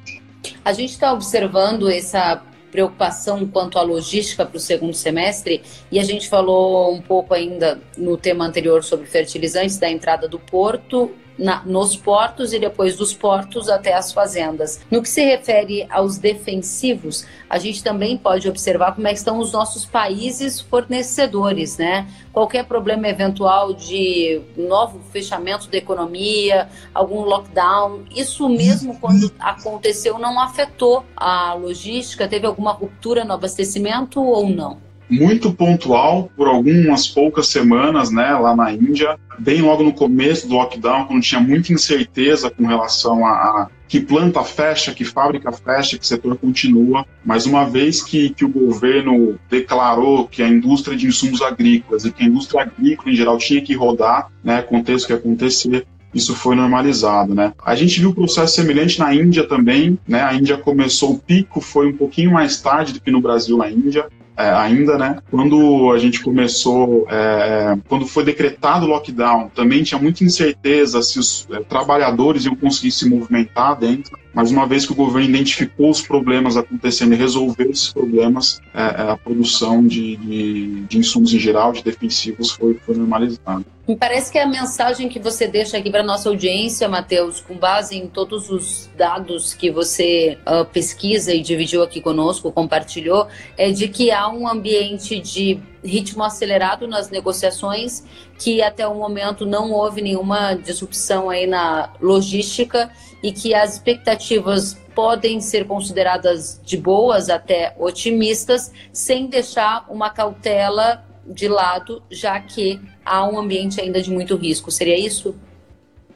A 0.64 0.72
gente 0.72 0.92
está 0.92 1.12
observando 1.12 1.90
essa 1.90 2.42
preocupação 2.78 3.44
quanto 3.48 3.80
à 3.80 3.82
logística 3.82 4.46
para 4.46 4.56
o 4.56 4.60
segundo 4.60 4.94
semestre, 4.94 5.64
e 5.92 6.00
a 6.00 6.04
gente 6.04 6.30
falou 6.30 6.94
um 6.94 7.02
pouco 7.02 7.34
ainda 7.34 7.82
no 7.98 8.16
tema 8.16 8.46
anterior 8.46 8.84
sobre 8.84 9.08
fertilizantes, 9.08 9.80
da 9.80 9.90
entrada 9.90 10.28
do 10.28 10.38
porto 10.38 11.12
na, 11.38 11.62
nos 11.66 11.96
portos 11.96 12.54
e 12.54 12.60
depois 12.60 12.96
dos 12.96 13.14
portos 13.14 13.70
até 13.70 13.94
as 13.94 14.12
fazendas. 14.12 14.80
No 14.90 15.02
que 15.02 15.10
se 15.10 15.24
refere 15.24 15.86
aos 15.90 16.18
defensivos, 16.18 17.26
a 17.50 17.58
gente 17.58 17.84
também 17.84 18.18
pode 18.18 18.50
observar 18.50 18.96
como 18.96 19.08
é 19.08 19.14
estão 19.14 19.40
os 19.40 19.52
nossos 19.52 19.86
países 19.86 20.60
fornecedores, 20.60 21.78
né? 21.78 22.08
Qualquer 22.32 22.66
problema 22.66 23.08
eventual 23.08 23.74
de 23.74 24.42
novo 24.56 25.02
fechamento 25.12 25.70
da 25.70 25.78
economia, 25.78 26.70
algum 26.94 27.22
lockdown, 27.22 28.04
isso 28.16 28.48
mesmo 28.48 29.00
quando 29.00 29.32
aconteceu 29.40 30.20
não 30.20 30.40
afetou 30.40 31.04
a 31.16 31.54
logística? 31.54 32.28
Teve 32.28 32.46
alguma 32.46 32.72
ruptura 32.72 33.24
no 33.24 33.34
abastecimento 33.34 34.22
ou 34.22 34.50
não? 34.50 34.87
Muito 35.10 35.54
pontual 35.54 36.30
por 36.36 36.48
algumas 36.48 37.08
poucas 37.08 37.48
semanas, 37.48 38.12
né, 38.12 38.32
lá 38.34 38.56
na 38.56 38.72
Índia, 38.74 39.18
bem 39.40 39.62
logo 39.62 39.84
no 39.84 39.94
começo 39.94 40.48
do 40.48 40.56
lockdown, 40.56 41.06
quando 41.06 41.22
tinha 41.22 41.40
muita 41.40 41.72
incerteza 41.72 42.50
com 42.50 42.66
relação 42.66 43.26
a, 43.26 43.32
a 43.32 43.68
que 43.88 44.02
planta 44.02 44.44
fecha, 44.44 44.94
que 44.94 45.06
fábrica 45.06 45.52
fecha, 45.52 45.98
que 45.98 46.06
setor 46.06 46.38
continua. 46.38 47.06
Mas 47.24 47.46
uma 47.46 47.64
vez 47.64 48.04
que, 48.04 48.32
que 48.32 48.44
o 48.44 48.50
governo 48.50 49.40
declarou 49.50 50.28
que 50.28 50.44
a 50.44 50.48
indústria 50.48 50.98
de 50.98 51.08
insumos 51.08 51.42
agrícolas 51.42 52.04
e 52.04 52.12
que 52.12 52.24
a 52.24 52.28
indústria 52.28 52.64
agrícola 52.64 53.10
em 53.10 53.16
geral 53.16 53.38
tinha 53.38 53.62
que 53.62 53.74
rodar, 53.74 54.30
né, 54.44 54.58
aconteça 54.58 55.06
o 55.06 55.08
que 55.08 55.14
acontecer, 55.14 55.88
isso 56.14 56.36
foi 56.36 56.56
normalizado, 56.56 57.36
né? 57.36 57.54
A 57.64 57.76
gente 57.76 58.00
viu 58.00 58.10
o 58.10 58.16
processo 58.16 58.56
semelhante 58.56 58.98
na 58.98 59.14
Índia 59.14 59.44
também, 59.44 60.00
né? 60.08 60.22
A 60.22 60.34
Índia 60.34 60.58
começou 60.58 61.12
o 61.12 61.20
pico, 61.20 61.62
foi 61.62 61.88
um 61.88 61.96
pouquinho 61.96 62.32
mais 62.32 62.60
tarde 62.60 62.94
do 62.94 63.02
que 63.02 63.12
no 63.12 63.22
Brasil 63.22 63.58
na 63.58 63.70
Índia, 63.70 64.08
é, 64.38 64.52
ainda, 64.52 64.98
né? 64.98 65.18
Quando 65.32 65.92
a 65.92 65.98
gente 65.98 66.22
começou, 66.22 67.08
é, 67.10 67.76
quando 67.88 68.06
foi 68.06 68.24
decretado 68.24 68.86
o 68.86 68.90
lockdown, 68.90 69.50
também 69.50 69.82
tinha 69.82 70.00
muita 70.00 70.24
incerteza 70.24 71.02
se 71.02 71.18
os 71.18 71.48
é, 71.52 71.60
trabalhadores 71.62 72.46
iam 72.46 72.56
conseguir 72.56 72.92
se 72.92 73.10
movimentar 73.10 73.76
dentro. 73.78 74.18
Mas 74.38 74.52
uma 74.52 74.68
vez 74.68 74.86
que 74.86 74.92
o 74.92 74.96
governo 74.96 75.30
identificou 75.30 75.90
os 75.90 76.00
problemas 76.00 76.58
acontecendo 76.58 77.12
e 77.12 77.18
resolveu 77.18 77.72
esses 77.72 77.92
problemas, 77.92 78.62
é, 78.72 78.82
é 78.82 79.10
a 79.10 79.18
produção 79.18 79.84
de, 79.84 80.16
de, 80.16 80.82
de, 80.82 81.00
insumos 81.00 81.34
em 81.34 81.40
geral, 81.40 81.74
de 81.74 81.84
defensivos, 81.84 82.52
foi, 82.52 82.76
foi 82.86 82.96
normalizada. 82.96 83.66
Me 83.88 83.96
parece 83.96 84.32
que 84.32 84.38
a 84.38 84.46
mensagem 84.46 85.10
que 85.10 85.18
você 85.18 85.48
deixa 85.48 85.78
aqui 85.78 85.90
para 85.90 86.04
nossa 86.04 86.30
audiência, 86.30 86.88
Matheus, 86.88 87.42
com 87.42 87.56
base 87.56 87.98
em 87.98 88.06
todos 88.06 88.52
os 88.52 88.88
dados 88.96 89.56
que 89.56 89.72
você 89.72 90.38
uh, 90.46 90.64
pesquisa 90.66 91.34
e 91.34 91.42
dividiu 91.42 91.82
aqui 91.82 92.00
conosco, 92.00 92.52
compartilhou, 92.52 93.28
é 93.58 93.72
de 93.72 93.88
que 93.88 94.12
há 94.12 94.30
um 94.30 94.48
ambiente 94.48 95.20
de 95.20 95.60
ritmo 95.84 96.24
acelerado 96.24 96.88
nas 96.88 97.10
negociações, 97.10 98.04
que 98.38 98.62
até 98.62 98.88
o 98.88 98.94
momento 98.94 99.48
não 99.48 99.72
houve 99.72 100.00
nenhuma 100.00 100.54
disrupção 100.54 101.28
aí 101.28 101.48
na 101.48 101.90
logística 102.00 102.92
e 103.22 103.32
que 103.32 103.54
as 103.54 103.74
expectativas 103.74 104.78
podem 104.94 105.40
ser 105.40 105.66
consideradas 105.66 106.60
de 106.64 106.78
boas 106.78 107.30
até 107.30 107.76
otimistas, 107.78 108.72
sem 108.92 109.28
deixar 109.28 109.86
uma 109.90 110.10
cautela 110.10 111.06
de 111.26 111.48
lado, 111.48 112.02
já 112.10 112.40
que 112.40 112.80
há 113.06 113.28
um 113.28 113.38
ambiente 113.38 113.82
ainda 113.82 114.02
de 114.02 114.10
muito 114.10 114.36
risco. 114.36 114.72
Seria 114.72 114.98
isso? 114.98 115.36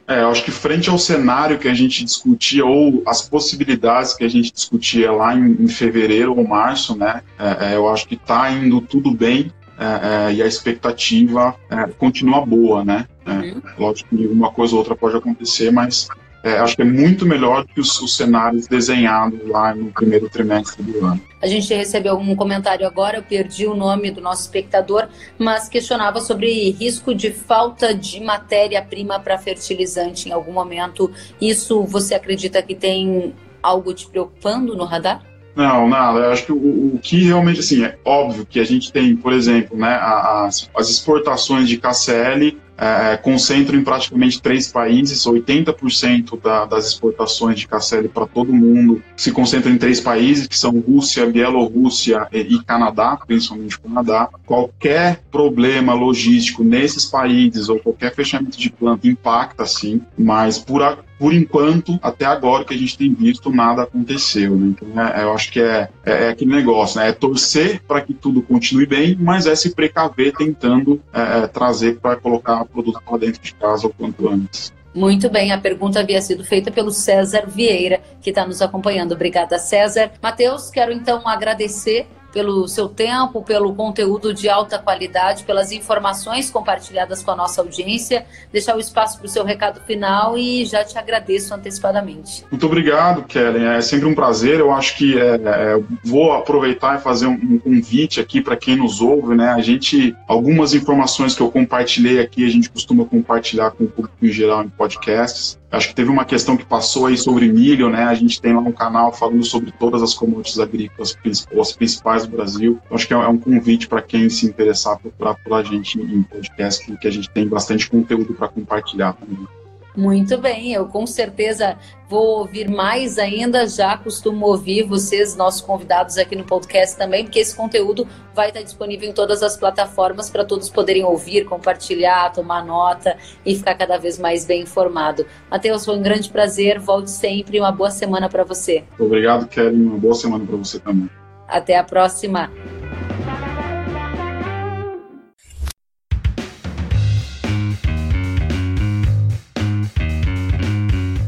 É, 0.06 0.22
eu 0.22 0.30
acho 0.30 0.44
que 0.44 0.50
frente 0.50 0.90
ao 0.90 0.98
cenário 0.98 1.58
que 1.58 1.68
a 1.68 1.74
gente 1.74 2.04
discutia, 2.04 2.64
ou 2.64 3.02
as 3.06 3.22
possibilidades 3.22 4.14
que 4.14 4.24
a 4.24 4.28
gente 4.28 4.52
discutia 4.52 5.12
lá 5.12 5.34
em, 5.34 5.56
em 5.60 5.68
fevereiro 5.68 6.36
ou 6.36 6.46
março, 6.46 6.96
né, 6.96 7.22
é, 7.38 7.72
é, 7.72 7.76
eu 7.76 7.88
acho 7.88 8.08
que 8.08 8.16
está 8.16 8.50
indo 8.50 8.80
tudo 8.80 9.12
bem 9.12 9.52
é, 9.78 10.28
é, 10.30 10.34
e 10.34 10.42
a 10.42 10.46
expectativa 10.46 11.54
é, 11.70 11.86
continua 11.98 12.44
boa, 12.44 12.84
né? 12.84 13.06
Uhum. 13.26 13.62
Lógico 13.78 14.16
que 14.16 14.26
uma 14.26 14.50
coisa 14.50 14.74
ou 14.74 14.80
outra 14.80 14.94
pode 14.96 15.16
acontecer, 15.16 15.70
mas 15.70 16.08
é, 16.42 16.58
acho 16.58 16.74
que 16.74 16.82
é 16.82 16.84
muito 16.84 17.24
melhor 17.24 17.62
do 17.62 17.68
que 17.68 17.80
os, 17.80 18.00
os, 18.00 18.16
cenários 18.16 18.66
desenhados 18.66 19.38
lá 19.46 19.74
no 19.74 19.92
primeiro 19.92 20.28
trimestre 20.28 20.82
do 20.82 21.04
ano. 21.04 21.20
A 21.40 21.46
gente 21.46 21.72
recebeu 21.72 22.16
um 22.16 22.34
comentário 22.34 22.86
agora, 22.86 23.18
eu 23.18 23.22
perdi 23.22 23.66
o 23.66 23.74
nome 23.74 24.10
do 24.10 24.20
nosso 24.20 24.42
espectador, 24.42 25.08
mas 25.38 25.68
questionava 25.68 26.20
sobre 26.20 26.70
risco 26.70 27.14
de 27.14 27.30
falta 27.30 27.94
de 27.94 28.20
matéria-prima 28.20 29.20
para 29.20 29.38
fertilizante 29.38 30.28
em 30.28 30.32
algum 30.32 30.52
momento. 30.52 31.10
Isso 31.40 31.84
você 31.84 32.14
acredita 32.14 32.60
que 32.62 32.74
tem 32.74 33.34
algo 33.62 33.94
te 33.94 34.06
preocupando 34.08 34.76
no 34.76 34.84
radar? 34.84 35.22
Não, 35.54 35.88
nada. 35.88 36.18
Eu 36.18 36.32
acho 36.32 36.46
que 36.46 36.52
o, 36.52 36.94
o, 36.94 36.98
que 37.00 37.24
realmente, 37.24 37.60
assim, 37.60 37.84
é 37.84 37.98
óbvio 38.04 38.46
que 38.46 38.58
a 38.58 38.64
gente 38.64 38.90
tem, 38.90 39.14
por 39.14 39.32
exemplo, 39.32 39.76
né, 39.76 39.94
as, 40.00 40.68
as 40.74 40.88
exportações 40.88 41.68
de 41.68 41.76
KCL 41.76 42.58
é, 42.82 43.16
concentram 43.16 43.78
em 43.78 43.84
praticamente 43.84 44.42
três 44.42 44.72
países, 44.72 45.24
80% 45.24 46.40
da, 46.42 46.64
das 46.64 46.86
exportações 46.86 47.60
de 47.60 47.68
KCL 47.68 48.08
para 48.08 48.26
todo 48.26 48.52
mundo 48.52 49.00
se 49.16 49.30
concentram 49.30 49.72
em 49.72 49.78
três 49.78 50.00
países, 50.00 50.48
que 50.48 50.58
são 50.58 50.80
Rússia, 50.80 51.24
Bielorrússia 51.26 52.26
e, 52.32 52.40
e 52.40 52.64
Canadá, 52.64 53.16
principalmente 53.24 53.78
Canadá. 53.78 54.28
Qualquer 54.44 55.22
problema 55.30 55.94
logístico 55.94 56.64
nesses 56.64 57.04
países 57.04 57.68
ou 57.68 57.78
qualquer 57.78 58.12
fechamento 58.14 58.58
de 58.58 58.70
planta 58.70 59.06
impacta, 59.06 59.64
sim, 59.64 60.00
mas 60.18 60.58
por, 60.58 60.82
a, 60.82 60.98
por 61.22 61.32
enquanto, 61.32 62.00
até 62.02 62.24
agora 62.24 62.64
que 62.64 62.74
a 62.74 62.76
gente 62.76 62.98
tem 62.98 63.14
visto, 63.14 63.48
nada 63.48 63.84
aconteceu. 63.84 64.56
Né? 64.56 64.74
Então, 64.74 65.00
é, 65.00 65.22
eu 65.22 65.32
acho 65.32 65.52
que 65.52 65.60
é, 65.60 65.88
é, 66.04 66.24
é, 66.24 66.28
aquele 66.30 66.50
negócio, 66.50 66.98
né? 66.98 67.10
É 67.10 67.12
torcer 67.12 67.80
para 67.86 68.00
que 68.00 68.12
tudo 68.12 68.42
continue 68.42 68.86
bem, 68.86 69.16
mas 69.20 69.46
é 69.46 69.54
se 69.54 69.72
precaver 69.72 70.32
tentando 70.32 71.00
é, 71.14 71.44
é 71.44 71.46
trazer 71.46 72.00
para 72.00 72.16
colocar 72.16 72.64
produto 72.72 73.00
para 73.04 73.18
dentro 73.18 73.42
de 73.42 73.54
casa 73.54 73.86
o 73.86 73.90
quanto 73.92 74.28
antes. 74.28 74.72
Muito 74.94 75.30
bem, 75.30 75.52
a 75.52 75.58
pergunta 75.58 76.00
havia 76.00 76.20
sido 76.20 76.44
feita 76.44 76.70
pelo 76.70 76.90
César 76.90 77.46
Vieira, 77.46 78.00
que 78.20 78.28
está 78.28 78.46
nos 78.46 78.60
acompanhando. 78.60 79.12
Obrigada, 79.12 79.58
César. 79.58 80.12
Matheus, 80.22 80.70
quero 80.70 80.92
então 80.92 81.26
agradecer 81.26 82.06
pelo 82.32 82.66
seu 82.66 82.88
tempo, 82.88 83.42
pelo 83.42 83.74
conteúdo 83.74 84.32
de 84.32 84.48
alta 84.48 84.78
qualidade, 84.78 85.44
pelas 85.44 85.70
informações 85.70 86.50
compartilhadas 86.50 87.22
com 87.22 87.30
a 87.30 87.36
nossa 87.36 87.60
audiência. 87.60 88.24
Deixar 88.50 88.76
o 88.76 88.80
espaço 88.80 89.18
para 89.18 89.26
o 89.26 89.28
seu 89.28 89.44
recado 89.44 89.80
final 89.82 90.36
e 90.36 90.64
já 90.64 90.82
te 90.84 90.98
agradeço 90.98 91.54
antecipadamente. 91.54 92.44
Muito 92.50 92.66
obrigado, 92.66 93.24
Kellen. 93.24 93.66
É 93.66 93.80
sempre 93.80 94.06
um 94.06 94.14
prazer. 94.14 94.60
Eu 94.60 94.72
acho 94.72 94.96
que 94.96 95.18
é, 95.18 95.34
é, 95.34 95.80
vou 96.04 96.32
aproveitar 96.32 96.98
e 96.98 97.02
fazer 97.02 97.26
um, 97.26 97.34
um 97.34 97.58
convite 97.58 98.20
aqui 98.20 98.40
para 98.40 98.56
quem 98.56 98.76
nos 98.76 99.00
ouve. 99.00 99.34
Né? 99.34 99.48
A 99.48 99.60
gente, 99.60 100.16
algumas 100.26 100.74
informações 100.74 101.34
que 101.34 101.42
eu 101.42 101.50
compartilhei 101.50 102.20
aqui, 102.20 102.44
a 102.46 102.50
gente 102.50 102.70
costuma 102.70 103.04
compartilhar 103.04 103.70
com 103.72 103.84
o 103.84 103.88
público 103.88 104.16
em 104.22 104.28
geral 104.28 104.64
em 104.64 104.68
podcasts. 104.68 105.61
Acho 105.72 105.88
que 105.88 105.94
teve 105.94 106.10
uma 106.10 106.26
questão 106.26 106.54
que 106.54 106.66
passou 106.66 107.06
aí 107.06 107.16
sobre 107.16 107.50
milho, 107.50 107.88
né? 107.88 108.04
A 108.04 108.12
gente 108.12 108.38
tem 108.40 108.52
lá 108.52 108.60
um 108.60 108.70
canal 108.72 109.10
falando 109.10 109.42
sobre 109.42 109.72
todas 109.72 110.02
as 110.02 110.12
commodities 110.12 110.60
agrícolas, 110.60 111.16
as 111.58 111.72
principais 111.72 112.26
do 112.26 112.36
Brasil. 112.36 112.78
Acho 112.90 113.08
que 113.08 113.14
é 113.14 113.16
um 113.16 113.38
convite 113.38 113.88
para 113.88 114.02
quem 114.02 114.28
se 114.28 114.44
interessar 114.44 114.98
procurar 114.98 115.34
pela 115.36 115.64
gente 115.64 115.98
em 115.98 116.22
podcast, 116.24 116.94
que 116.98 117.08
a 117.08 117.10
gente 117.10 117.30
tem 117.30 117.48
bastante 117.48 117.88
conteúdo 117.88 118.34
para 118.34 118.48
compartilhar 118.48 119.14
também. 119.14 119.48
Muito 119.96 120.38
bem, 120.38 120.72
eu 120.72 120.86
com 120.86 121.06
certeza 121.06 121.76
vou 122.08 122.38
ouvir 122.38 122.68
mais 122.68 123.18
ainda. 123.18 123.66
Já 123.66 123.96
costumo 123.96 124.46
ouvir 124.46 124.84
vocês, 124.84 125.36
nossos 125.36 125.60
convidados 125.60 126.16
aqui 126.16 126.34
no 126.34 126.44
podcast 126.44 126.96
também, 126.96 127.24
porque 127.24 127.38
esse 127.38 127.54
conteúdo 127.54 128.06
vai 128.34 128.48
estar 128.48 128.62
disponível 128.62 129.08
em 129.08 129.12
todas 129.12 129.42
as 129.42 129.56
plataformas 129.56 130.30
para 130.30 130.44
todos 130.44 130.70
poderem 130.70 131.04
ouvir, 131.04 131.44
compartilhar, 131.44 132.32
tomar 132.32 132.64
nota 132.64 133.16
e 133.44 133.54
ficar 133.54 133.74
cada 133.74 133.98
vez 133.98 134.18
mais 134.18 134.46
bem 134.46 134.62
informado. 134.62 135.26
Matheus, 135.50 135.84
foi 135.84 135.96
um 135.96 136.02
grande 136.02 136.30
prazer. 136.30 136.78
Volte 136.78 137.10
sempre. 137.10 137.60
Uma 137.60 137.72
boa 137.72 137.90
semana 137.90 138.28
para 138.28 138.44
você. 138.44 138.84
Obrigado, 138.98 139.46
Kelly. 139.46 139.76
Uma 139.76 139.98
boa 139.98 140.14
semana 140.14 140.44
para 140.46 140.56
você 140.56 140.78
também. 140.78 141.10
Até 141.46 141.76
a 141.76 141.84
próxima. 141.84 142.50